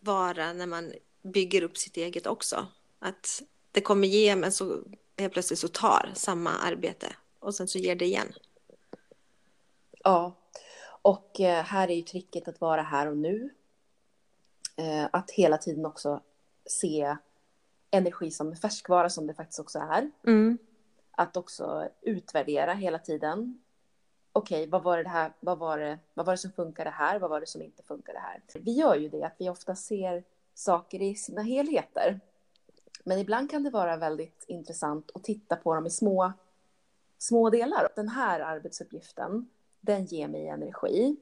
vara 0.00 0.52
när 0.52 0.66
man 0.66 0.92
bygger 1.22 1.62
upp 1.62 1.78
sitt 1.78 1.96
eget 1.96 2.26
också. 2.26 2.66
Att 2.98 3.42
det 3.72 3.80
kommer 3.80 4.08
ge, 4.08 4.36
men 4.36 4.52
så 4.52 4.82
helt 5.18 5.32
plötsligt 5.32 5.58
så 5.58 5.68
tar 5.68 6.12
samma 6.14 6.50
arbete 6.50 7.16
och 7.38 7.54
sen 7.54 7.68
så 7.68 7.78
ger 7.78 7.94
det 7.94 8.04
igen. 8.04 8.32
Ja, 10.04 10.34
och 11.02 11.40
eh, 11.40 11.64
här 11.64 11.90
är 11.90 11.94
ju 11.94 12.02
tricket 12.02 12.48
att 12.48 12.60
vara 12.60 12.82
här 12.82 13.06
och 13.06 13.16
nu. 13.16 13.50
Eh, 14.76 15.08
Att 15.12 15.30
hela 15.30 15.58
tiden 15.58 15.86
också 15.86 16.20
se 16.66 17.16
energi 17.90 18.30
som 18.30 18.56
färskvara 18.56 19.10
som 19.10 19.26
det 19.26 19.34
faktiskt 19.34 19.60
också 19.60 19.78
är. 19.78 20.10
Mm. 20.26 20.58
Att 21.10 21.36
också 21.36 21.88
utvärdera 22.00 22.74
hela 22.74 22.98
tiden. 22.98 23.62
Okej, 24.32 24.66
vad 24.66 24.82
var 24.82 25.02
det 25.02 25.08
här? 25.08 25.32
Vad 25.40 25.58
var 25.58 25.78
det, 25.78 25.98
vad 26.14 26.26
var 26.26 26.32
det 26.32 26.38
som 26.38 26.52
funkade 26.52 26.90
här? 26.90 27.18
Vad 27.18 27.30
var 27.30 27.40
det 27.40 27.46
som 27.46 27.62
inte 27.62 27.82
funkade 27.82 28.18
här? 28.18 28.42
Vi 28.54 28.72
gör 28.72 28.94
ju 28.94 29.08
det 29.08 29.22
att 29.22 29.34
vi 29.38 29.48
ofta 29.48 29.74
ser 29.74 30.24
saker 30.54 31.02
i 31.02 31.14
sina 31.14 31.42
helheter. 31.42 32.20
Men 33.04 33.18
ibland 33.18 33.50
kan 33.50 33.62
det 33.62 33.70
vara 33.70 33.96
väldigt 33.96 34.44
intressant 34.48 35.10
att 35.14 35.24
titta 35.24 35.56
på 35.56 35.74
dem 35.74 35.86
i 35.86 35.90
små, 35.90 36.32
små 37.18 37.50
delar. 37.50 37.88
Den 37.96 38.08
här 38.08 38.40
arbetsuppgiften, 38.40 39.48
den 39.80 40.04
ger 40.04 40.28
mig 40.28 40.48
energi. 40.48 41.16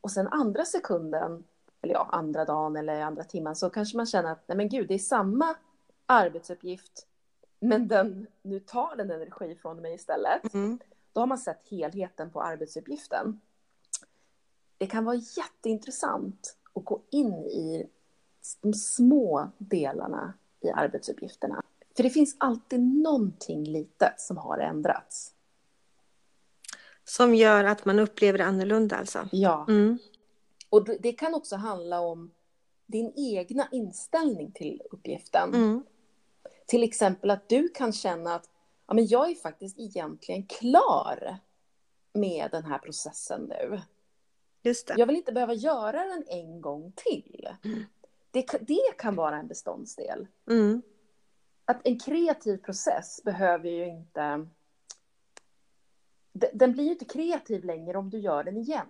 Och 0.00 0.10
sen 0.10 0.28
andra 0.28 0.64
sekunden, 0.64 1.44
eller 1.82 1.94
ja, 1.94 2.08
andra 2.12 2.44
dagen 2.44 2.76
eller 2.76 3.00
andra 3.00 3.24
timmen, 3.24 3.56
så 3.56 3.70
kanske 3.70 3.96
man 3.96 4.06
känner 4.06 4.32
att 4.32 4.48
nej 4.48 4.56
men 4.56 4.68
gud, 4.68 4.88
det 4.88 4.94
är 4.94 4.98
samma 4.98 5.54
arbetsuppgift, 6.06 7.06
men 7.60 7.88
den, 7.88 8.26
nu 8.42 8.60
tar 8.60 8.96
den 8.96 9.10
energi 9.10 9.54
från 9.62 9.80
mig 9.80 9.94
istället. 9.94 10.54
Mm. 10.54 10.78
Då 11.12 11.20
har 11.20 11.26
man 11.26 11.38
sett 11.38 11.68
helheten 11.68 12.30
på 12.30 12.42
arbetsuppgiften. 12.42 13.40
Det 14.78 14.86
kan 14.86 15.04
vara 15.04 15.16
jätteintressant 15.16 16.56
att 16.74 16.84
gå 16.84 17.02
in 17.10 17.34
i 17.34 17.88
de 18.60 18.74
små 18.74 19.50
delarna 19.58 20.34
i 20.60 20.70
arbetsuppgifterna. 20.70 21.62
För 21.96 22.02
det 22.02 22.10
finns 22.10 22.36
alltid 22.38 22.80
någonting 22.80 23.64
litet 23.64 24.20
som 24.20 24.36
har 24.36 24.58
ändrats. 24.58 25.34
Som 27.10 27.34
gör 27.34 27.64
att 27.64 27.84
man 27.84 27.98
upplever 27.98 28.38
det 28.38 28.44
annorlunda 28.44 28.96
alltså. 28.96 29.28
Ja, 29.32 29.64
Mm. 29.68 29.98
och 30.70 30.84
det- 30.84 30.98
det 31.00 31.12
kan 31.12 31.34
också 31.34 31.56
handla 31.56 32.00
om 32.00 32.30
din 32.86 33.12
egna 33.16 33.68
inställning 33.72 34.52
till 34.52 34.82
uppgiften. 34.90 35.54
Mm. 35.54 35.84
Till 36.66 36.82
exempel 36.82 37.30
att 37.30 37.48
du 37.48 37.68
kan 37.68 37.92
känna 37.92 38.34
att 38.34 38.48
ja, 38.86 38.94
men 38.94 39.06
jag 39.06 39.30
är 39.30 39.34
faktiskt 39.34 39.78
egentligen 39.78 40.46
klar 40.46 41.36
med 42.12 42.48
den 42.50 42.64
här 42.64 42.78
processen 42.78 43.40
nu. 43.44 43.80
Just 44.62 44.86
det. 44.86 44.94
Jag 44.98 45.06
vill 45.06 45.16
inte 45.16 45.32
behöva 45.32 45.54
göra 45.54 46.04
den 46.04 46.24
en 46.28 46.60
gång 46.60 46.92
till. 46.96 47.48
Det, 48.30 48.42
kan- 48.42 48.64
det 48.64 48.94
kan 48.98 49.16
vara 49.16 49.36
en 49.38 49.46
beståndsdel. 49.48 50.26
Mm. 50.50 50.82
Att 51.64 51.80
en 51.86 51.98
kreativ 51.98 52.56
process 52.56 53.20
behöver 53.24 53.68
ju 53.68 53.86
inte... 53.88 54.46
de- 56.32 56.50
Den 56.54 56.72
blir 56.72 56.84
ju 56.84 56.90
inte 56.90 57.04
kreativ 57.04 57.64
längre 57.64 57.98
om 57.98 58.10
du 58.10 58.18
gör 58.18 58.44
den 58.44 58.56
igen. 58.56 58.86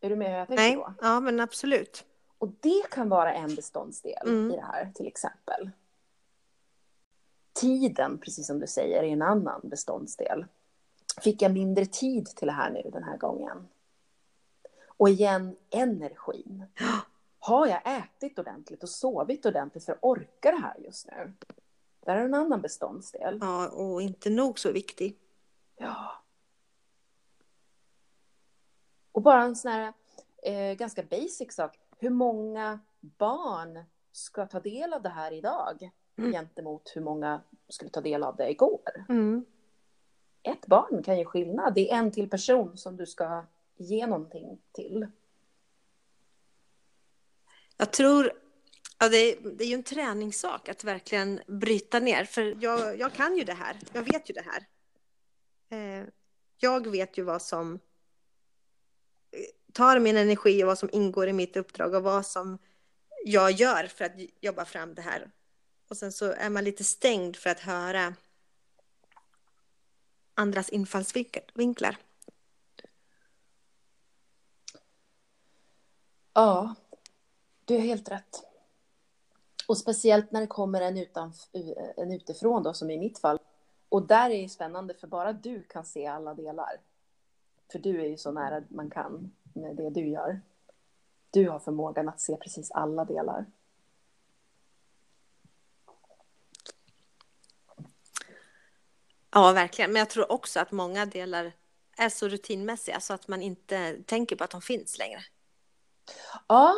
Är 0.00 0.10
du 0.10 0.16
med 0.16 0.30
hur 0.30 0.38
jag 0.38 0.48
tänker 0.48 0.62
Nej, 0.62 0.74
då? 0.76 0.94
ja 1.00 1.20
men 1.20 1.40
absolut. 1.40 2.04
Och 2.38 2.48
det 2.60 2.82
kan 2.90 3.08
vara 3.08 3.34
en 3.34 3.54
beståndsdel 3.54 4.28
Mm. 4.28 4.50
i 4.50 4.56
det 4.56 4.62
här, 4.62 4.92
till 4.94 5.06
exempel. 5.06 5.70
Tiden, 7.52 8.18
precis 8.18 8.46
som 8.46 8.58
du 8.58 8.66
säger, 8.66 9.02
är 9.02 9.06
en 9.12 9.22
annan 9.22 9.60
beståndsdel. 9.64 10.46
Fick 11.22 11.42
jag 11.42 11.52
mindre 11.52 11.86
tid 11.86 12.26
till 12.26 12.46
det 12.46 12.52
här 12.52 12.70
nu 12.70 12.90
den 12.92 13.02
här 13.04 13.16
gången? 13.16 13.68
Och 14.86 15.08
igen, 15.08 15.56
energin. 15.70 16.64
Har 17.38 17.66
jag 17.66 17.80
ätit 17.98 18.38
ordentligt 18.38 18.82
och 18.82 18.88
sovit 18.88 19.46
ordentligt 19.46 19.84
för 19.84 19.92
att 19.92 19.98
orka 20.02 20.50
det 20.50 20.56
här 20.62 20.76
just 20.78 21.06
nu? 21.06 21.32
Där 22.00 22.16
är 22.16 22.24
en 22.24 22.34
annan 22.34 22.60
beståndsdel. 22.60 23.38
Ja, 23.40 23.68
och 23.68 24.02
inte 24.02 24.30
nog 24.30 24.58
så 24.58 24.72
viktig. 24.72 25.18
Ja. 25.76 26.12
Och 29.16 29.22
bara 29.22 29.42
en 29.42 29.56
sån 29.56 29.72
här 29.72 29.92
eh, 30.42 30.74
ganska 30.74 31.02
basic 31.02 31.54
sak. 31.54 31.78
Hur 31.98 32.10
många 32.10 32.80
barn 33.00 33.84
ska 34.12 34.46
ta 34.46 34.60
del 34.60 34.92
av 34.92 35.02
det 35.02 35.08
här 35.08 35.32
idag? 35.32 35.90
Mm. 36.16 36.32
Gentemot 36.32 36.92
hur 36.94 37.00
många 37.00 37.42
skulle 37.68 37.90
ta 37.90 38.00
del 38.00 38.22
av 38.22 38.36
det 38.36 38.50
igår? 38.50 39.04
Mm. 39.08 39.44
Ett 40.42 40.66
barn 40.66 41.02
kan 41.02 41.18
ju 41.18 41.24
skillnad. 41.24 41.74
Det 41.74 41.90
är 41.90 41.96
en 41.96 42.10
till 42.10 42.30
person 42.30 42.76
som 42.78 42.96
du 42.96 43.06
ska 43.06 43.44
ge 43.76 44.06
någonting 44.06 44.58
till. 44.72 45.06
Jag 47.76 47.92
tror, 47.92 48.32
ja, 48.98 49.08
det, 49.08 49.16
är, 49.16 49.50
det 49.56 49.64
är 49.64 49.68
ju 49.68 49.74
en 49.74 49.82
träningssak 49.82 50.68
att 50.68 50.84
verkligen 50.84 51.40
bryta 51.46 52.00
ner. 52.00 52.24
För 52.24 52.56
jag, 52.60 52.98
jag 52.98 53.12
kan 53.12 53.36
ju 53.36 53.44
det 53.44 53.54
här, 53.54 53.76
jag 53.92 54.02
vet 54.02 54.30
ju 54.30 54.34
det 54.34 54.44
här. 54.46 54.66
Eh, 55.68 56.06
jag 56.58 56.86
vet 56.86 57.18
ju 57.18 57.22
vad 57.22 57.42
som 57.42 57.80
tar 59.76 59.98
min 59.98 60.16
energi 60.16 60.62
och 60.62 60.66
vad 60.66 60.78
som 60.78 60.88
ingår 60.92 61.28
i 61.28 61.32
mitt 61.32 61.56
uppdrag 61.56 61.94
och 61.94 62.02
vad 62.02 62.26
som 62.26 62.58
jag 63.24 63.50
gör 63.50 63.86
för 63.86 64.04
att 64.04 64.12
jobba 64.40 64.64
fram 64.64 64.94
det 64.94 65.02
här. 65.02 65.30
Och 65.88 65.96
sen 65.96 66.12
så 66.12 66.32
är 66.32 66.50
man 66.50 66.64
lite 66.64 66.84
stängd 66.84 67.36
för 67.36 67.50
att 67.50 67.60
höra 67.60 68.14
andras 70.34 70.68
infallsvinklar. 70.68 71.98
Ja, 76.32 76.74
du 77.64 77.74
har 77.74 77.80
helt 77.80 78.10
rätt. 78.10 78.42
Och 79.68 79.78
speciellt 79.78 80.32
när 80.32 80.40
det 80.40 80.46
kommer 80.46 80.80
en, 80.80 80.98
utan, 80.98 81.32
en 81.96 82.12
utifrån 82.12 82.62
då, 82.62 82.74
som 82.74 82.90
i 82.90 82.98
mitt 82.98 83.18
fall. 83.18 83.38
Och 83.88 84.06
där 84.06 84.30
är 84.30 84.42
det 84.42 84.48
spännande 84.48 84.94
för 84.94 85.06
bara 85.06 85.32
du 85.32 85.62
kan 85.62 85.84
se 85.84 86.06
alla 86.06 86.34
delar. 86.34 86.80
För 87.72 87.78
du 87.78 88.00
är 88.00 88.06
ju 88.06 88.16
så 88.16 88.32
nära 88.32 88.62
man 88.68 88.90
kan 88.90 89.32
med 89.56 89.76
det 89.76 89.90
du 89.90 90.08
gör. 90.08 90.40
Du 91.30 91.48
har 91.48 91.58
förmågan 91.58 92.08
att 92.08 92.20
se 92.20 92.36
precis 92.36 92.70
alla 92.70 93.04
delar. 93.04 93.46
Ja, 99.30 99.52
verkligen. 99.52 99.92
Men 99.92 100.00
jag 100.00 100.10
tror 100.10 100.32
också 100.32 100.60
att 100.60 100.72
många 100.72 101.06
delar 101.06 101.52
är 101.96 102.08
så 102.08 102.28
rutinmässiga 102.28 103.00
så 103.00 103.14
att 103.14 103.28
man 103.28 103.42
inte 103.42 104.02
tänker 104.06 104.36
på 104.36 104.44
att 104.44 104.50
de 104.50 104.60
finns 104.60 104.98
längre. 104.98 105.20
Ja, 106.48 106.74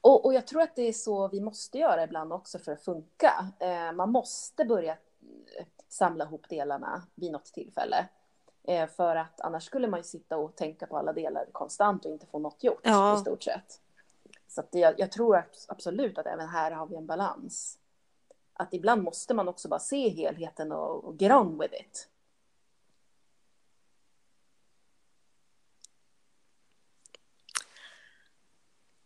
och, 0.00 0.24
och 0.24 0.34
jag 0.34 0.46
tror 0.46 0.62
att 0.62 0.76
det 0.76 0.82
är 0.82 0.92
så 0.92 1.28
vi 1.28 1.40
måste 1.40 1.78
göra 1.78 2.04
ibland 2.04 2.32
också 2.32 2.58
för 2.58 2.72
att 2.72 2.84
funka. 2.84 3.52
Eh, 3.60 3.92
man 3.92 4.10
måste 4.10 4.64
börja... 4.64 4.96
samla 5.88 6.24
ihop 6.24 6.48
delarna 6.48 7.02
vid 7.14 7.32
något 7.32 7.44
tillfälle. 7.44 8.08
Eh, 8.64 8.86
för 8.88 9.16
att 9.16 9.40
annars 9.40 9.64
skulle 9.64 9.88
man 9.88 10.00
ju 10.00 10.04
sitta 10.04 10.36
och 10.36 10.56
tänka 10.56 10.86
på 10.86 10.98
alla 10.98 11.12
delar 11.12 11.46
konstant 11.52 12.04
och 12.04 12.10
inte 12.10 12.26
få 12.26 12.38
något 12.38 12.64
gjort 12.64 12.80
Ja. 12.82 13.16
i 13.16 13.20
stort 13.20 13.42
sett. 13.42 13.80
Så 14.48 14.62
jag, 14.70 15.00
jag 15.00 15.12
tror 15.12 15.36
abs- 15.36 15.64
absolut 15.68 16.18
att 16.18 16.26
även 16.26 16.48
här 16.48 16.70
har 16.70 16.86
vi 16.86 16.96
en 16.96 17.06
balans. 17.06 17.78
Att 18.52 18.74
ibland 18.74 19.02
måste 19.02 19.34
man 19.34 19.48
också 19.48 19.68
bara 19.68 19.80
se 19.80 20.08
helheten 20.08 20.72
och, 20.72 21.04
och 21.04 21.22
get 21.22 21.32
on 21.32 21.58
with 21.58 21.74
it. 21.74 22.08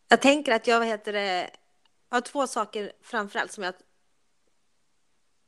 Jag 0.08 0.22
tänker 0.22 0.52
att 0.52 0.66
jag, 0.66 0.78
vad 0.78 0.88
heter 0.88 1.12
det, 1.12 1.50
har 2.08 2.20
två 2.20 2.46
saker 2.46 2.92
framförallt 3.00 3.52
som 3.52 3.64
jag 3.64 3.74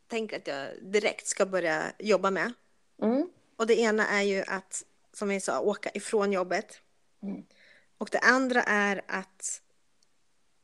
tänker 0.06 0.36
att 0.36 0.46
jag 0.46 0.68
direkt 0.82 1.26
ska 1.26 1.46
börja 1.46 1.82
jobba 1.98 2.30
med. 2.30 2.52
Mm. 3.02 3.30
Och 3.58 3.66
det 3.66 3.80
ena 3.80 4.08
är 4.08 4.22
ju 4.22 4.42
att, 4.46 4.84
som 5.12 5.28
vi 5.28 5.40
sa, 5.40 5.60
åka 5.60 5.90
ifrån 5.94 6.32
jobbet. 6.32 6.80
Mm. 7.22 7.44
Och 7.98 8.08
det 8.12 8.18
andra 8.18 8.62
är 8.62 9.02
att 9.06 9.62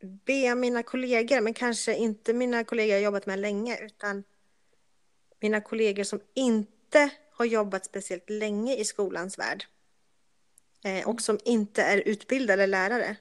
be 0.00 0.54
mina 0.54 0.82
kollegor, 0.82 1.40
men 1.40 1.54
kanske 1.54 1.96
inte 1.96 2.32
mina 2.32 2.64
kollegor 2.64 2.92
jag 2.92 3.02
jobbat 3.02 3.26
med 3.26 3.38
länge, 3.38 3.78
utan 3.84 4.24
mina 5.40 5.60
kollegor 5.60 6.04
som 6.04 6.20
inte 6.34 7.10
har 7.32 7.44
jobbat 7.44 7.84
speciellt 7.84 8.30
länge 8.30 8.76
i 8.76 8.84
skolans 8.84 9.38
värld. 9.38 9.64
Eh, 10.84 11.08
och 11.08 11.20
som 11.20 11.38
inte 11.44 11.82
är 11.82 11.98
utbildade 11.98 12.66
lärare. 12.66 13.16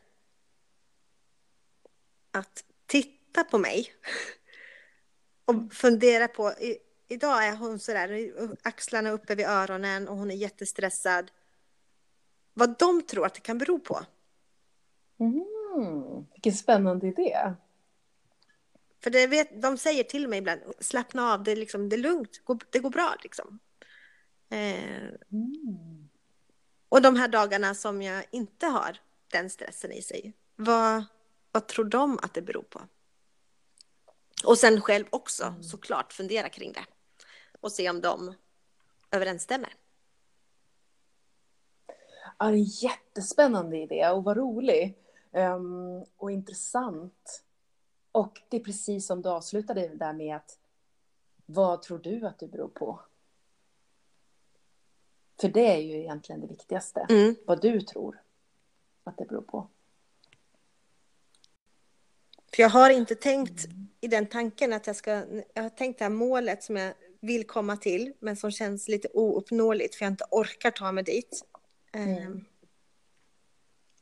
Att 2.31 2.63
titta 2.85 3.43
på 3.43 3.57
mig. 3.57 3.93
Och 5.45 5.73
fundera 5.73 6.27
på, 6.27 6.53
idag 7.07 7.47
är 7.47 7.55
hon 7.55 7.79
sådär, 7.79 8.33
axlarna 8.63 9.09
uppe 9.09 9.35
vid 9.35 9.45
öronen 9.45 10.07
och 10.07 10.17
hon 10.17 10.31
är 10.31 10.35
jättestressad. 10.35 11.31
Vad 12.53 12.77
de 12.79 13.01
tror 13.01 13.25
att 13.25 13.33
det 13.33 13.41
kan 13.41 13.57
bero 13.57 13.79
på. 13.79 14.05
Mm. 15.19 16.25
Vilken 16.33 16.53
spännande 16.53 17.07
idé. 17.07 17.53
För 19.03 19.09
det 19.09 19.27
vet, 19.27 19.61
de 19.61 19.77
säger 19.77 20.03
till 20.03 20.27
mig 20.27 20.39
ibland, 20.39 20.61
slappna 20.79 21.33
av, 21.33 21.43
det 21.43 21.51
är, 21.51 21.55
liksom, 21.55 21.89
det 21.89 21.95
är 21.95 21.97
lugnt, 21.97 22.41
det 22.69 22.79
går, 22.79 22.89
bra 22.89 23.15
liksom. 23.23 23.59
Eh, 24.49 25.03
Mm. 25.31 26.09
och 26.89 27.01
de 27.01 27.15
här 27.15 27.27
dagarna 27.27 27.75
som 27.75 28.01
jag 28.01 28.25
inte 28.31 28.65
har 28.65 28.97
den 29.27 29.49
stressen 29.49 29.91
i 29.91 30.01
sig, 30.01 30.33
vad, 30.55 31.03
vad 31.51 31.67
tror 31.67 31.85
de 31.85 32.19
att 32.21 32.33
det 32.33 32.41
beror 32.41 32.63
på? 32.63 32.81
Och 34.45 34.57
sen 34.57 34.81
själv 34.81 35.05
också 35.09 35.55
såklart 35.61 36.13
fundera 36.13 36.49
kring 36.49 36.71
det 36.73 36.85
och 37.63 37.71
se 37.71 37.89
om 37.89 38.01
de 38.01 38.33
överensstämmer. 39.11 39.73
Ja, 42.39 42.45
det 42.45 42.45
är 42.45 42.53
en 42.53 42.63
jättespännande 42.63 43.77
idé 43.77 44.09
och 44.09 44.23
vad 44.23 44.37
rolig. 44.37 44.97
Ehm, 45.31 46.03
och 46.17 46.31
intressant. 46.31 47.43
Och 48.11 48.41
det 48.49 48.57
är 48.57 48.63
precis 48.63 49.07
som 49.07 49.21
du 49.21 49.29
avslutade 49.29 49.87
där 49.87 50.13
med 50.13 50.35
att 50.35 50.59
vad 51.45 51.81
tror 51.81 51.99
du 51.99 52.27
att 52.27 52.39
det 52.39 52.47
beror 52.47 52.67
på? 52.67 52.99
För 55.41 55.49
det 55.49 55.73
är 55.73 55.77
ju 55.77 55.99
egentligen 55.99 56.41
det 56.41 56.47
viktigaste. 56.47 57.07
Mm. 57.09 57.35
Vad 57.45 57.61
du 57.61 57.81
tror 57.81 58.21
att 59.03 59.17
det 59.17 59.25
beror 59.25 59.41
på. 59.41 59.67
För 62.55 62.63
jag 62.63 62.69
har 62.69 62.89
inte 62.89 63.15
tänkt 63.15 63.65
i 64.01 64.07
den 64.07 64.27
tanken 64.27 64.73
att 64.73 64.87
jag 64.87 64.95
ska, 64.95 65.11
jag 65.53 65.63
har 65.63 65.69
tänkt 65.69 65.99
det 65.99 66.05
här 66.05 66.09
målet 66.09 66.63
som 66.63 66.75
jag 66.75 66.93
vill 67.23 67.47
komma 67.47 67.77
till, 67.77 68.13
men 68.19 68.35
som 68.35 68.51
känns 68.51 68.87
lite 68.87 69.07
ouppnåeligt 69.13 69.95
för 69.95 70.05
jag 70.05 70.11
inte 70.13 70.25
orkar 70.31 70.71
ta 70.71 70.91
mig 70.91 71.03
dit. 71.03 71.45
Mm. 71.91 72.45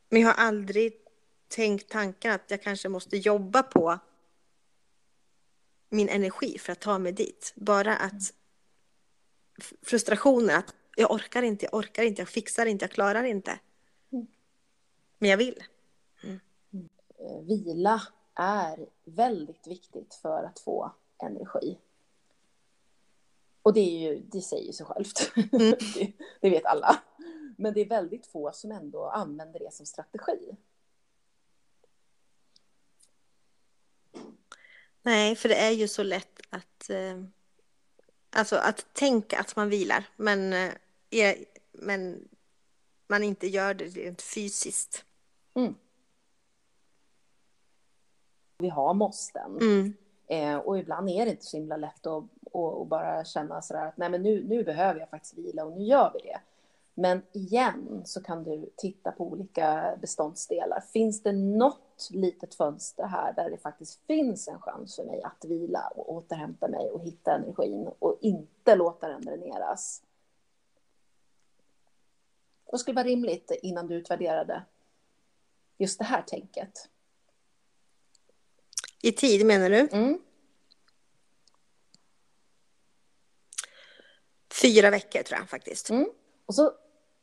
Men 0.10 0.22
jag 0.22 0.28
har 0.28 0.46
aldrig 0.46 0.94
tänkt 1.48 1.90
tanken 1.90 2.32
att 2.32 2.52
jag 2.52 2.62
kanske 2.62 2.90
måste 2.90 3.18
jobba 3.18 3.64
på 3.64 4.00
min 5.90 6.10
energi 6.10 6.58
för 6.58 6.72
att 6.72 6.80
ta 6.80 7.00
mig 7.00 7.12
dit. 7.12 7.54
Bara 7.56 7.98
att 7.98 8.34
f- 9.58 9.74
frustrationen 9.82 10.56
att 10.58 10.76
jag 10.96 11.12
orkar 11.12 11.42
inte, 11.44 11.66
jag 11.66 11.74
orkar 11.74 12.04
inte, 12.04 12.22
jag 12.22 12.30
fixar 12.30 12.66
inte, 12.66 12.84
jag 12.84 12.92
klarar 12.92 13.24
inte. 13.24 13.60
Mm. 14.12 14.28
Men 15.18 15.30
jag 15.30 15.38
vill. 15.38 15.64
Eh, 16.24 17.42
Vila 17.48 18.02
är 18.36 18.88
väldigt 19.04 19.68
viktigt 19.68 20.14
för 20.14 20.44
att 20.44 20.60
få 20.60 20.92
energi. 21.24 21.78
Och 23.64 23.74
det, 23.74 23.80
är 23.80 24.12
ju, 24.12 24.20
det 24.20 24.42
säger 24.42 24.74
sig 24.74 24.86
självt. 24.86 25.32
Mm. 25.36 25.50
det, 25.96 26.14
det 26.42 26.50
vet 26.50 26.66
alla. 26.66 27.02
Men 27.58 27.74
det 27.74 27.82
är 27.82 27.90
väldigt 27.90 28.28
få 28.28 28.52
som 28.54 28.72
ändå 28.72 29.06
använder 29.06 29.60
det 29.60 29.74
som 29.74 29.86
strategi. 29.86 30.58
Nej, 35.02 35.36
för 35.36 35.50
det 35.50 35.56
är 35.56 35.72
ju 35.72 35.88
så 35.88 36.04
lätt 36.04 36.40
att, 36.50 36.90
eh, 36.90 37.24
alltså 38.30 38.56
att 38.56 38.94
tänka 38.94 39.40
att 39.40 39.56
man 39.56 39.70
vilar, 39.70 40.10
men, 40.16 40.54
eh, 41.10 41.36
men 41.72 42.28
man 43.08 43.24
inte 43.24 43.48
gör 43.48 43.74
det 43.74 43.86
rent 43.86 44.22
fysiskt. 44.22 45.06
Vi 48.58 48.70
har 48.70 48.94
måsten. 48.94 49.58
Mm. 49.58 49.94
Eh, 50.32 50.58
och 50.58 50.78
ibland 50.78 51.10
är 51.10 51.26
det 51.26 51.32
inte 51.32 51.46
så 51.46 51.58
himla 51.58 51.78
lätt 51.78 52.08
att, 52.08 52.24
att, 52.54 52.82
att 52.82 52.88
bara 52.88 53.26
känna 53.26 53.62
sådär 53.62 53.86
att 53.86 53.98
nej 53.98 54.10
men 54.10 54.24
nu, 54.24 54.44
nu 54.44 54.64
behöver 54.64 55.00
jag 55.00 55.10
faktiskt 55.10 55.38
vila 55.38 55.66
och 55.66 55.72
nu 55.72 55.84
gör 55.84 56.12
vi 56.14 56.20
det. 56.20 56.40
Men 56.94 57.22
igen 57.32 58.02
så 58.06 58.24
kan 58.24 58.44
du 58.44 58.70
titta 58.78 59.12
på 59.12 59.28
olika 59.28 59.98
beståndsdelar. 60.02 60.82
Finns 60.94 61.24
det 61.24 61.32
något 61.32 62.10
litet 62.12 62.56
fönster 62.56 63.04
här 63.04 63.34
där 63.34 63.50
det 63.50 63.58
faktiskt 63.58 64.06
finns 64.08 64.48
en 64.48 64.62
chans 64.62 64.96
för 64.96 65.04
mig 65.04 65.22
att 65.24 65.46
vila 65.46 65.92
och 65.96 66.14
återhämta 66.14 66.68
mig 66.68 66.90
och 66.90 67.04
hitta 67.04 67.36
energin 67.36 67.90
och 68.00 68.18
inte 68.22 68.76
låta 68.76 69.08
den 69.08 69.22
dräneras? 69.22 70.04
Vad 72.66 72.80
skulle 72.80 72.96
vara 72.96 73.08
rimligt 73.08 73.52
innan 73.62 73.88
du 73.88 73.96
utvärderade 73.96 74.64
just 75.78 76.00
det 76.00 76.06
här 76.06 76.22
tänket? 76.22 76.90
I 79.02 79.12
tid 79.12 79.46
menar 79.46 79.70
du? 79.70 79.90
Mm. 79.92 80.22
Fyra 84.62 84.90
veckor 84.90 85.24
tror 85.24 85.40
jag 85.40 85.50
faktiskt. 85.50 85.90
Mm. 85.90 86.10
Och 86.46 86.56
så 86.56 86.74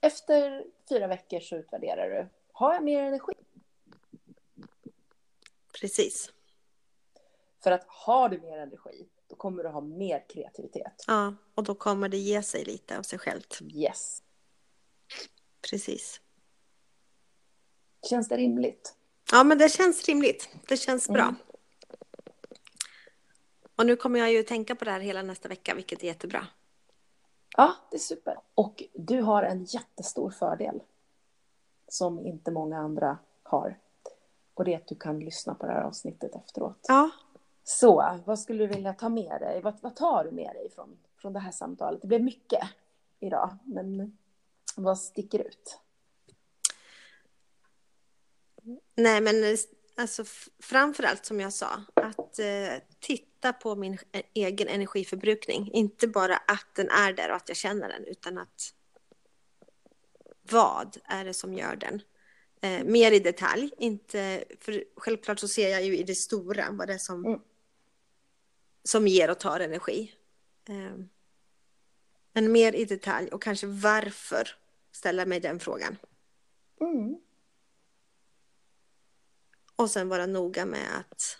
efter 0.00 0.64
fyra 0.88 1.06
veckor 1.06 1.40
så 1.40 1.56
utvärderar 1.56 2.10
du. 2.10 2.28
Har 2.52 2.74
jag 2.74 2.84
mer 2.84 3.02
energi? 3.02 3.32
Precis. 5.80 6.32
För 7.62 7.70
att 7.70 7.84
har 7.86 8.28
du 8.28 8.40
mer 8.40 8.58
energi, 8.58 9.08
då 9.28 9.36
kommer 9.36 9.62
du 9.62 9.68
ha 9.68 9.80
mer 9.80 10.24
kreativitet. 10.28 11.04
Ja, 11.06 11.34
och 11.54 11.64
då 11.64 11.74
kommer 11.74 12.08
det 12.08 12.16
ge 12.16 12.42
sig 12.42 12.64
lite 12.64 12.98
av 12.98 13.02
sig 13.02 13.18
självt. 13.18 13.58
Yes. 13.74 14.22
Precis. 15.70 16.20
Känns 18.10 18.28
det 18.28 18.36
rimligt? 18.36 18.94
Ja, 19.32 19.44
men 19.44 19.58
det 19.58 19.68
känns 19.68 20.04
rimligt. 20.04 20.48
Det 20.68 20.76
känns 20.76 21.08
bra. 21.08 21.22
Mm. 21.22 21.36
Och 23.78 23.86
nu 23.86 23.96
kommer 23.96 24.18
jag 24.18 24.32
ju 24.32 24.42
tänka 24.42 24.74
på 24.74 24.84
det 24.84 24.90
här 24.90 25.00
hela 25.00 25.22
nästa 25.22 25.48
vecka, 25.48 25.74
vilket 25.74 26.02
är 26.02 26.06
jättebra. 26.06 26.46
Ja, 27.56 27.74
det 27.90 27.96
är 27.96 28.00
super. 28.00 28.38
Och 28.54 28.82
du 28.94 29.20
har 29.20 29.42
en 29.42 29.64
jättestor 29.64 30.30
fördel 30.30 30.82
som 31.88 32.26
inte 32.26 32.50
många 32.50 32.78
andra 32.78 33.18
har. 33.42 33.78
Och 34.54 34.64
det 34.64 34.74
är 34.74 34.76
att 34.76 34.88
du 34.88 34.94
kan 34.94 35.18
lyssna 35.18 35.54
på 35.54 35.66
det 35.66 35.72
här 35.72 35.82
avsnittet 35.82 36.34
efteråt. 36.34 36.84
Ja, 36.88 37.10
Så, 37.64 38.20
vad 38.24 38.38
skulle 38.38 38.66
du 38.66 38.74
vilja 38.74 38.92
ta 38.92 39.08
med 39.08 39.40
dig? 39.40 39.60
Vad, 39.62 39.74
vad 39.80 39.96
tar 39.96 40.24
du 40.24 40.30
med 40.30 40.54
dig 40.54 40.70
från, 40.70 40.98
från 41.16 41.32
det 41.32 41.40
här 41.40 41.52
samtalet? 41.52 42.02
Det 42.02 42.08
blev 42.08 42.22
mycket 42.22 42.62
idag, 43.20 43.56
men 43.64 44.18
vad 44.76 44.98
sticker 44.98 45.38
ut? 45.38 45.80
nej 48.94 49.20
men 49.20 49.34
alltså 49.96 50.24
framförallt 50.62 51.24
som 51.24 51.40
jag 51.40 51.52
sa, 51.52 51.68
att 51.94 52.38
eh, 52.38 52.82
titta 53.38 53.52
på 53.52 53.76
min 53.76 53.98
e- 54.12 54.22
egen 54.34 54.68
energiförbrukning. 54.68 55.70
Inte 55.72 56.08
bara 56.08 56.36
att 56.36 56.66
den 56.74 56.88
är 56.90 57.12
där 57.12 57.30
och 57.30 57.36
att 57.36 57.48
jag 57.48 57.56
känner 57.56 57.88
den, 57.88 58.04
utan 58.04 58.38
att 58.38 58.74
vad 60.42 60.96
är 61.04 61.24
det 61.24 61.34
som 61.34 61.54
gör 61.54 61.76
den? 61.76 62.02
Eh, 62.60 62.84
mer 62.84 63.12
i 63.12 63.18
detalj, 63.18 63.70
inte, 63.78 64.44
för 64.60 64.84
självklart 64.96 65.38
så 65.38 65.48
ser 65.48 65.68
jag 65.68 65.84
ju 65.84 65.96
i 65.96 66.02
det 66.02 66.14
stora 66.14 66.70
vad 66.70 66.88
det 66.88 66.94
är 66.94 66.98
som, 66.98 67.26
Mm. 67.26 67.40
som 68.84 69.06
ger 69.08 69.30
och 69.30 69.40
tar 69.40 69.60
energi. 69.60 70.14
Eh, 70.68 70.98
men 72.32 72.52
mer 72.52 72.72
i 72.72 72.84
detalj 72.84 73.28
och 73.28 73.42
kanske 73.42 73.66
varför 73.66 74.48
ställa 74.92 75.26
mig 75.26 75.40
den 75.40 75.60
frågan. 75.60 75.96
Mm. 76.80 77.16
Och 79.76 79.90
sen 79.90 80.08
vara 80.08 80.26
noga 80.26 80.66
med 80.66 80.98
att 81.00 81.38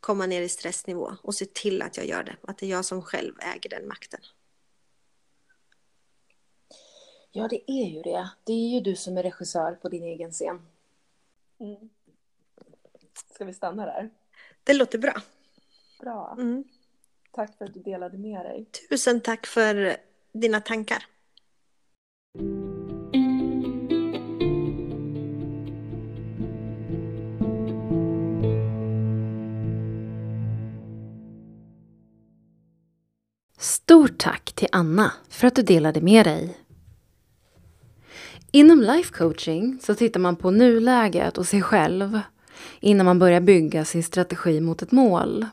komma 0.00 0.26
ner 0.26 0.42
i 0.42 0.48
stressnivå 0.48 1.12
och 1.22 1.34
se 1.34 1.46
till 1.46 1.82
att 1.82 1.96
jag 1.96 2.06
gör 2.06 2.22
det. 2.22 2.36
Att 2.42 2.58
det 2.58 2.66
är 2.66 2.70
jag 2.70 2.84
som 2.84 3.02
själv 3.02 3.34
äger 3.40 3.70
den 3.70 3.88
makten. 3.88 4.20
Ja, 7.32 7.48
det 7.48 7.70
är 7.70 7.86
ju 7.86 8.02
det. 8.02 8.30
Det 8.44 8.52
är 8.52 8.68
ju 8.68 8.80
du 8.80 8.96
som 8.96 9.18
är 9.18 9.22
regissör 9.22 9.72
på 9.72 9.88
din 9.88 10.04
egen 10.04 10.30
scen. 10.30 10.66
Mm. 11.58 11.90
Ska 13.34 13.44
vi 13.44 13.54
stanna 13.54 13.86
där? 13.86 14.10
Det 14.64 14.74
låter 14.74 14.98
bra. 14.98 15.22
Bra. 16.00 16.36
Mm. 16.38 16.64
Tack 17.30 17.58
för 17.58 17.64
att 17.64 17.74
du 17.74 17.80
delade 17.80 18.18
med 18.18 18.44
dig. 18.44 18.66
Tusen 18.90 19.20
tack 19.20 19.46
för 19.46 19.96
dina 20.32 20.60
tankar. 20.60 21.06
Stort 33.90 34.18
tack 34.18 34.52
till 34.52 34.68
Anna 34.72 35.12
för 35.28 35.46
att 35.46 35.54
du 35.54 35.62
delade 35.62 36.00
med 36.00 36.26
dig. 36.26 36.56
Inom 38.50 38.80
life 38.80 39.12
coaching 39.12 39.78
så 39.82 39.94
tittar 39.94 40.20
man 40.20 40.36
på 40.36 40.50
nuläget 40.50 41.38
och 41.38 41.46
sig 41.46 41.62
själv 41.62 42.20
innan 42.80 43.06
man 43.06 43.18
börjar 43.18 43.40
bygga 43.40 43.84
sin 43.84 44.02
strategi 44.02 44.60
mot 44.60 44.82
ett 44.82 44.92
mål. 44.92 45.46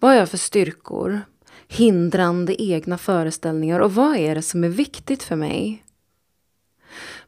Vad 0.00 0.10
har 0.10 0.18
jag 0.18 0.28
för 0.28 0.38
styrkor? 0.38 1.20
Hindrande 1.68 2.62
egna 2.62 2.98
föreställningar 2.98 3.80
och 3.80 3.94
vad 3.94 4.16
är 4.16 4.34
det 4.34 4.42
som 4.42 4.64
är 4.64 4.68
viktigt 4.68 5.22
för 5.22 5.36
mig? 5.36 5.84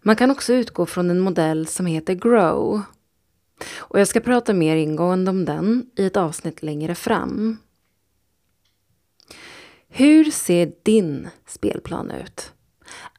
Man 0.02 0.16
kan 0.16 0.30
också 0.30 0.52
utgå 0.52 0.86
från 0.86 1.10
en 1.10 1.20
modell 1.20 1.66
som 1.66 1.86
heter 1.86 2.14
GROW. 2.14 2.82
Och 3.76 4.00
jag 4.00 4.08
ska 4.08 4.20
prata 4.20 4.54
mer 4.54 4.76
ingående 4.76 5.30
om 5.30 5.44
den 5.44 5.90
i 5.96 6.06
ett 6.06 6.16
avsnitt 6.16 6.62
längre 6.62 6.94
fram. 6.94 7.56
Hur 9.90 10.24
ser 10.24 10.72
din 10.82 11.28
spelplan 11.46 12.10
ut? 12.10 12.52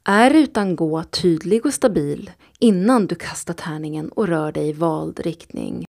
Är 0.04 0.30
rutan 0.30 0.76
gå 0.76 1.04
tydlig 1.04 1.66
och 1.66 1.74
stabil 1.74 2.32
innan 2.60 3.08
du 3.08 3.16
kastar 3.16 3.54
tärningen 3.54 4.10
och 4.10 4.28
rör 4.28 4.52
dig 4.52 4.70
i 4.70 4.74
vald 4.74 5.20
riktning? 5.20 5.86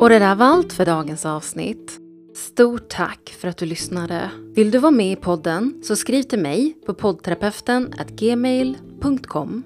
Och 0.00 0.08
det 0.08 0.18
där 0.18 0.34
var 0.34 0.46
allt 0.46 0.72
för 0.72 0.86
dagens 0.86 1.26
avsnitt. 1.26 1.98
Stort 2.34 2.88
tack 2.88 3.36
för 3.40 3.48
att 3.48 3.56
du 3.56 3.66
lyssnade. 3.66 4.30
Vill 4.54 4.70
du 4.70 4.78
vara 4.78 4.90
med 4.90 5.12
i 5.12 5.16
podden 5.16 5.80
så 5.84 5.96
skriv 5.96 6.22
till 6.22 6.38
mig 6.38 6.76
på 6.86 6.94
poddterapeuten 6.94 7.94
gmail.com 8.16 9.62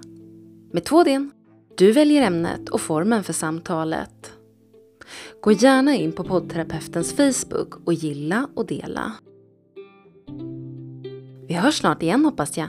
med 0.73 0.85
två 0.85 1.05
d 1.05 1.31
du 1.79 1.93
väljer 1.93 2.23
ämnet 2.23 2.69
och 2.69 2.81
formen 2.81 3.25
för 3.25 3.33
samtalet. 3.33 4.33
Gå 5.43 5.53
gärna 5.53 5.95
in 5.95 6.13
på 6.13 6.25
poddterapeutens 6.25 7.13
Facebook 7.13 7.75
och 7.87 7.93
gilla 7.93 8.49
och 8.55 8.67
dela. 8.67 9.13
Vi 11.49 11.55
hörs 11.55 11.79
snart 11.79 12.03
igen 12.03 12.25
hoppas 12.25 12.57
jag. 12.59 12.69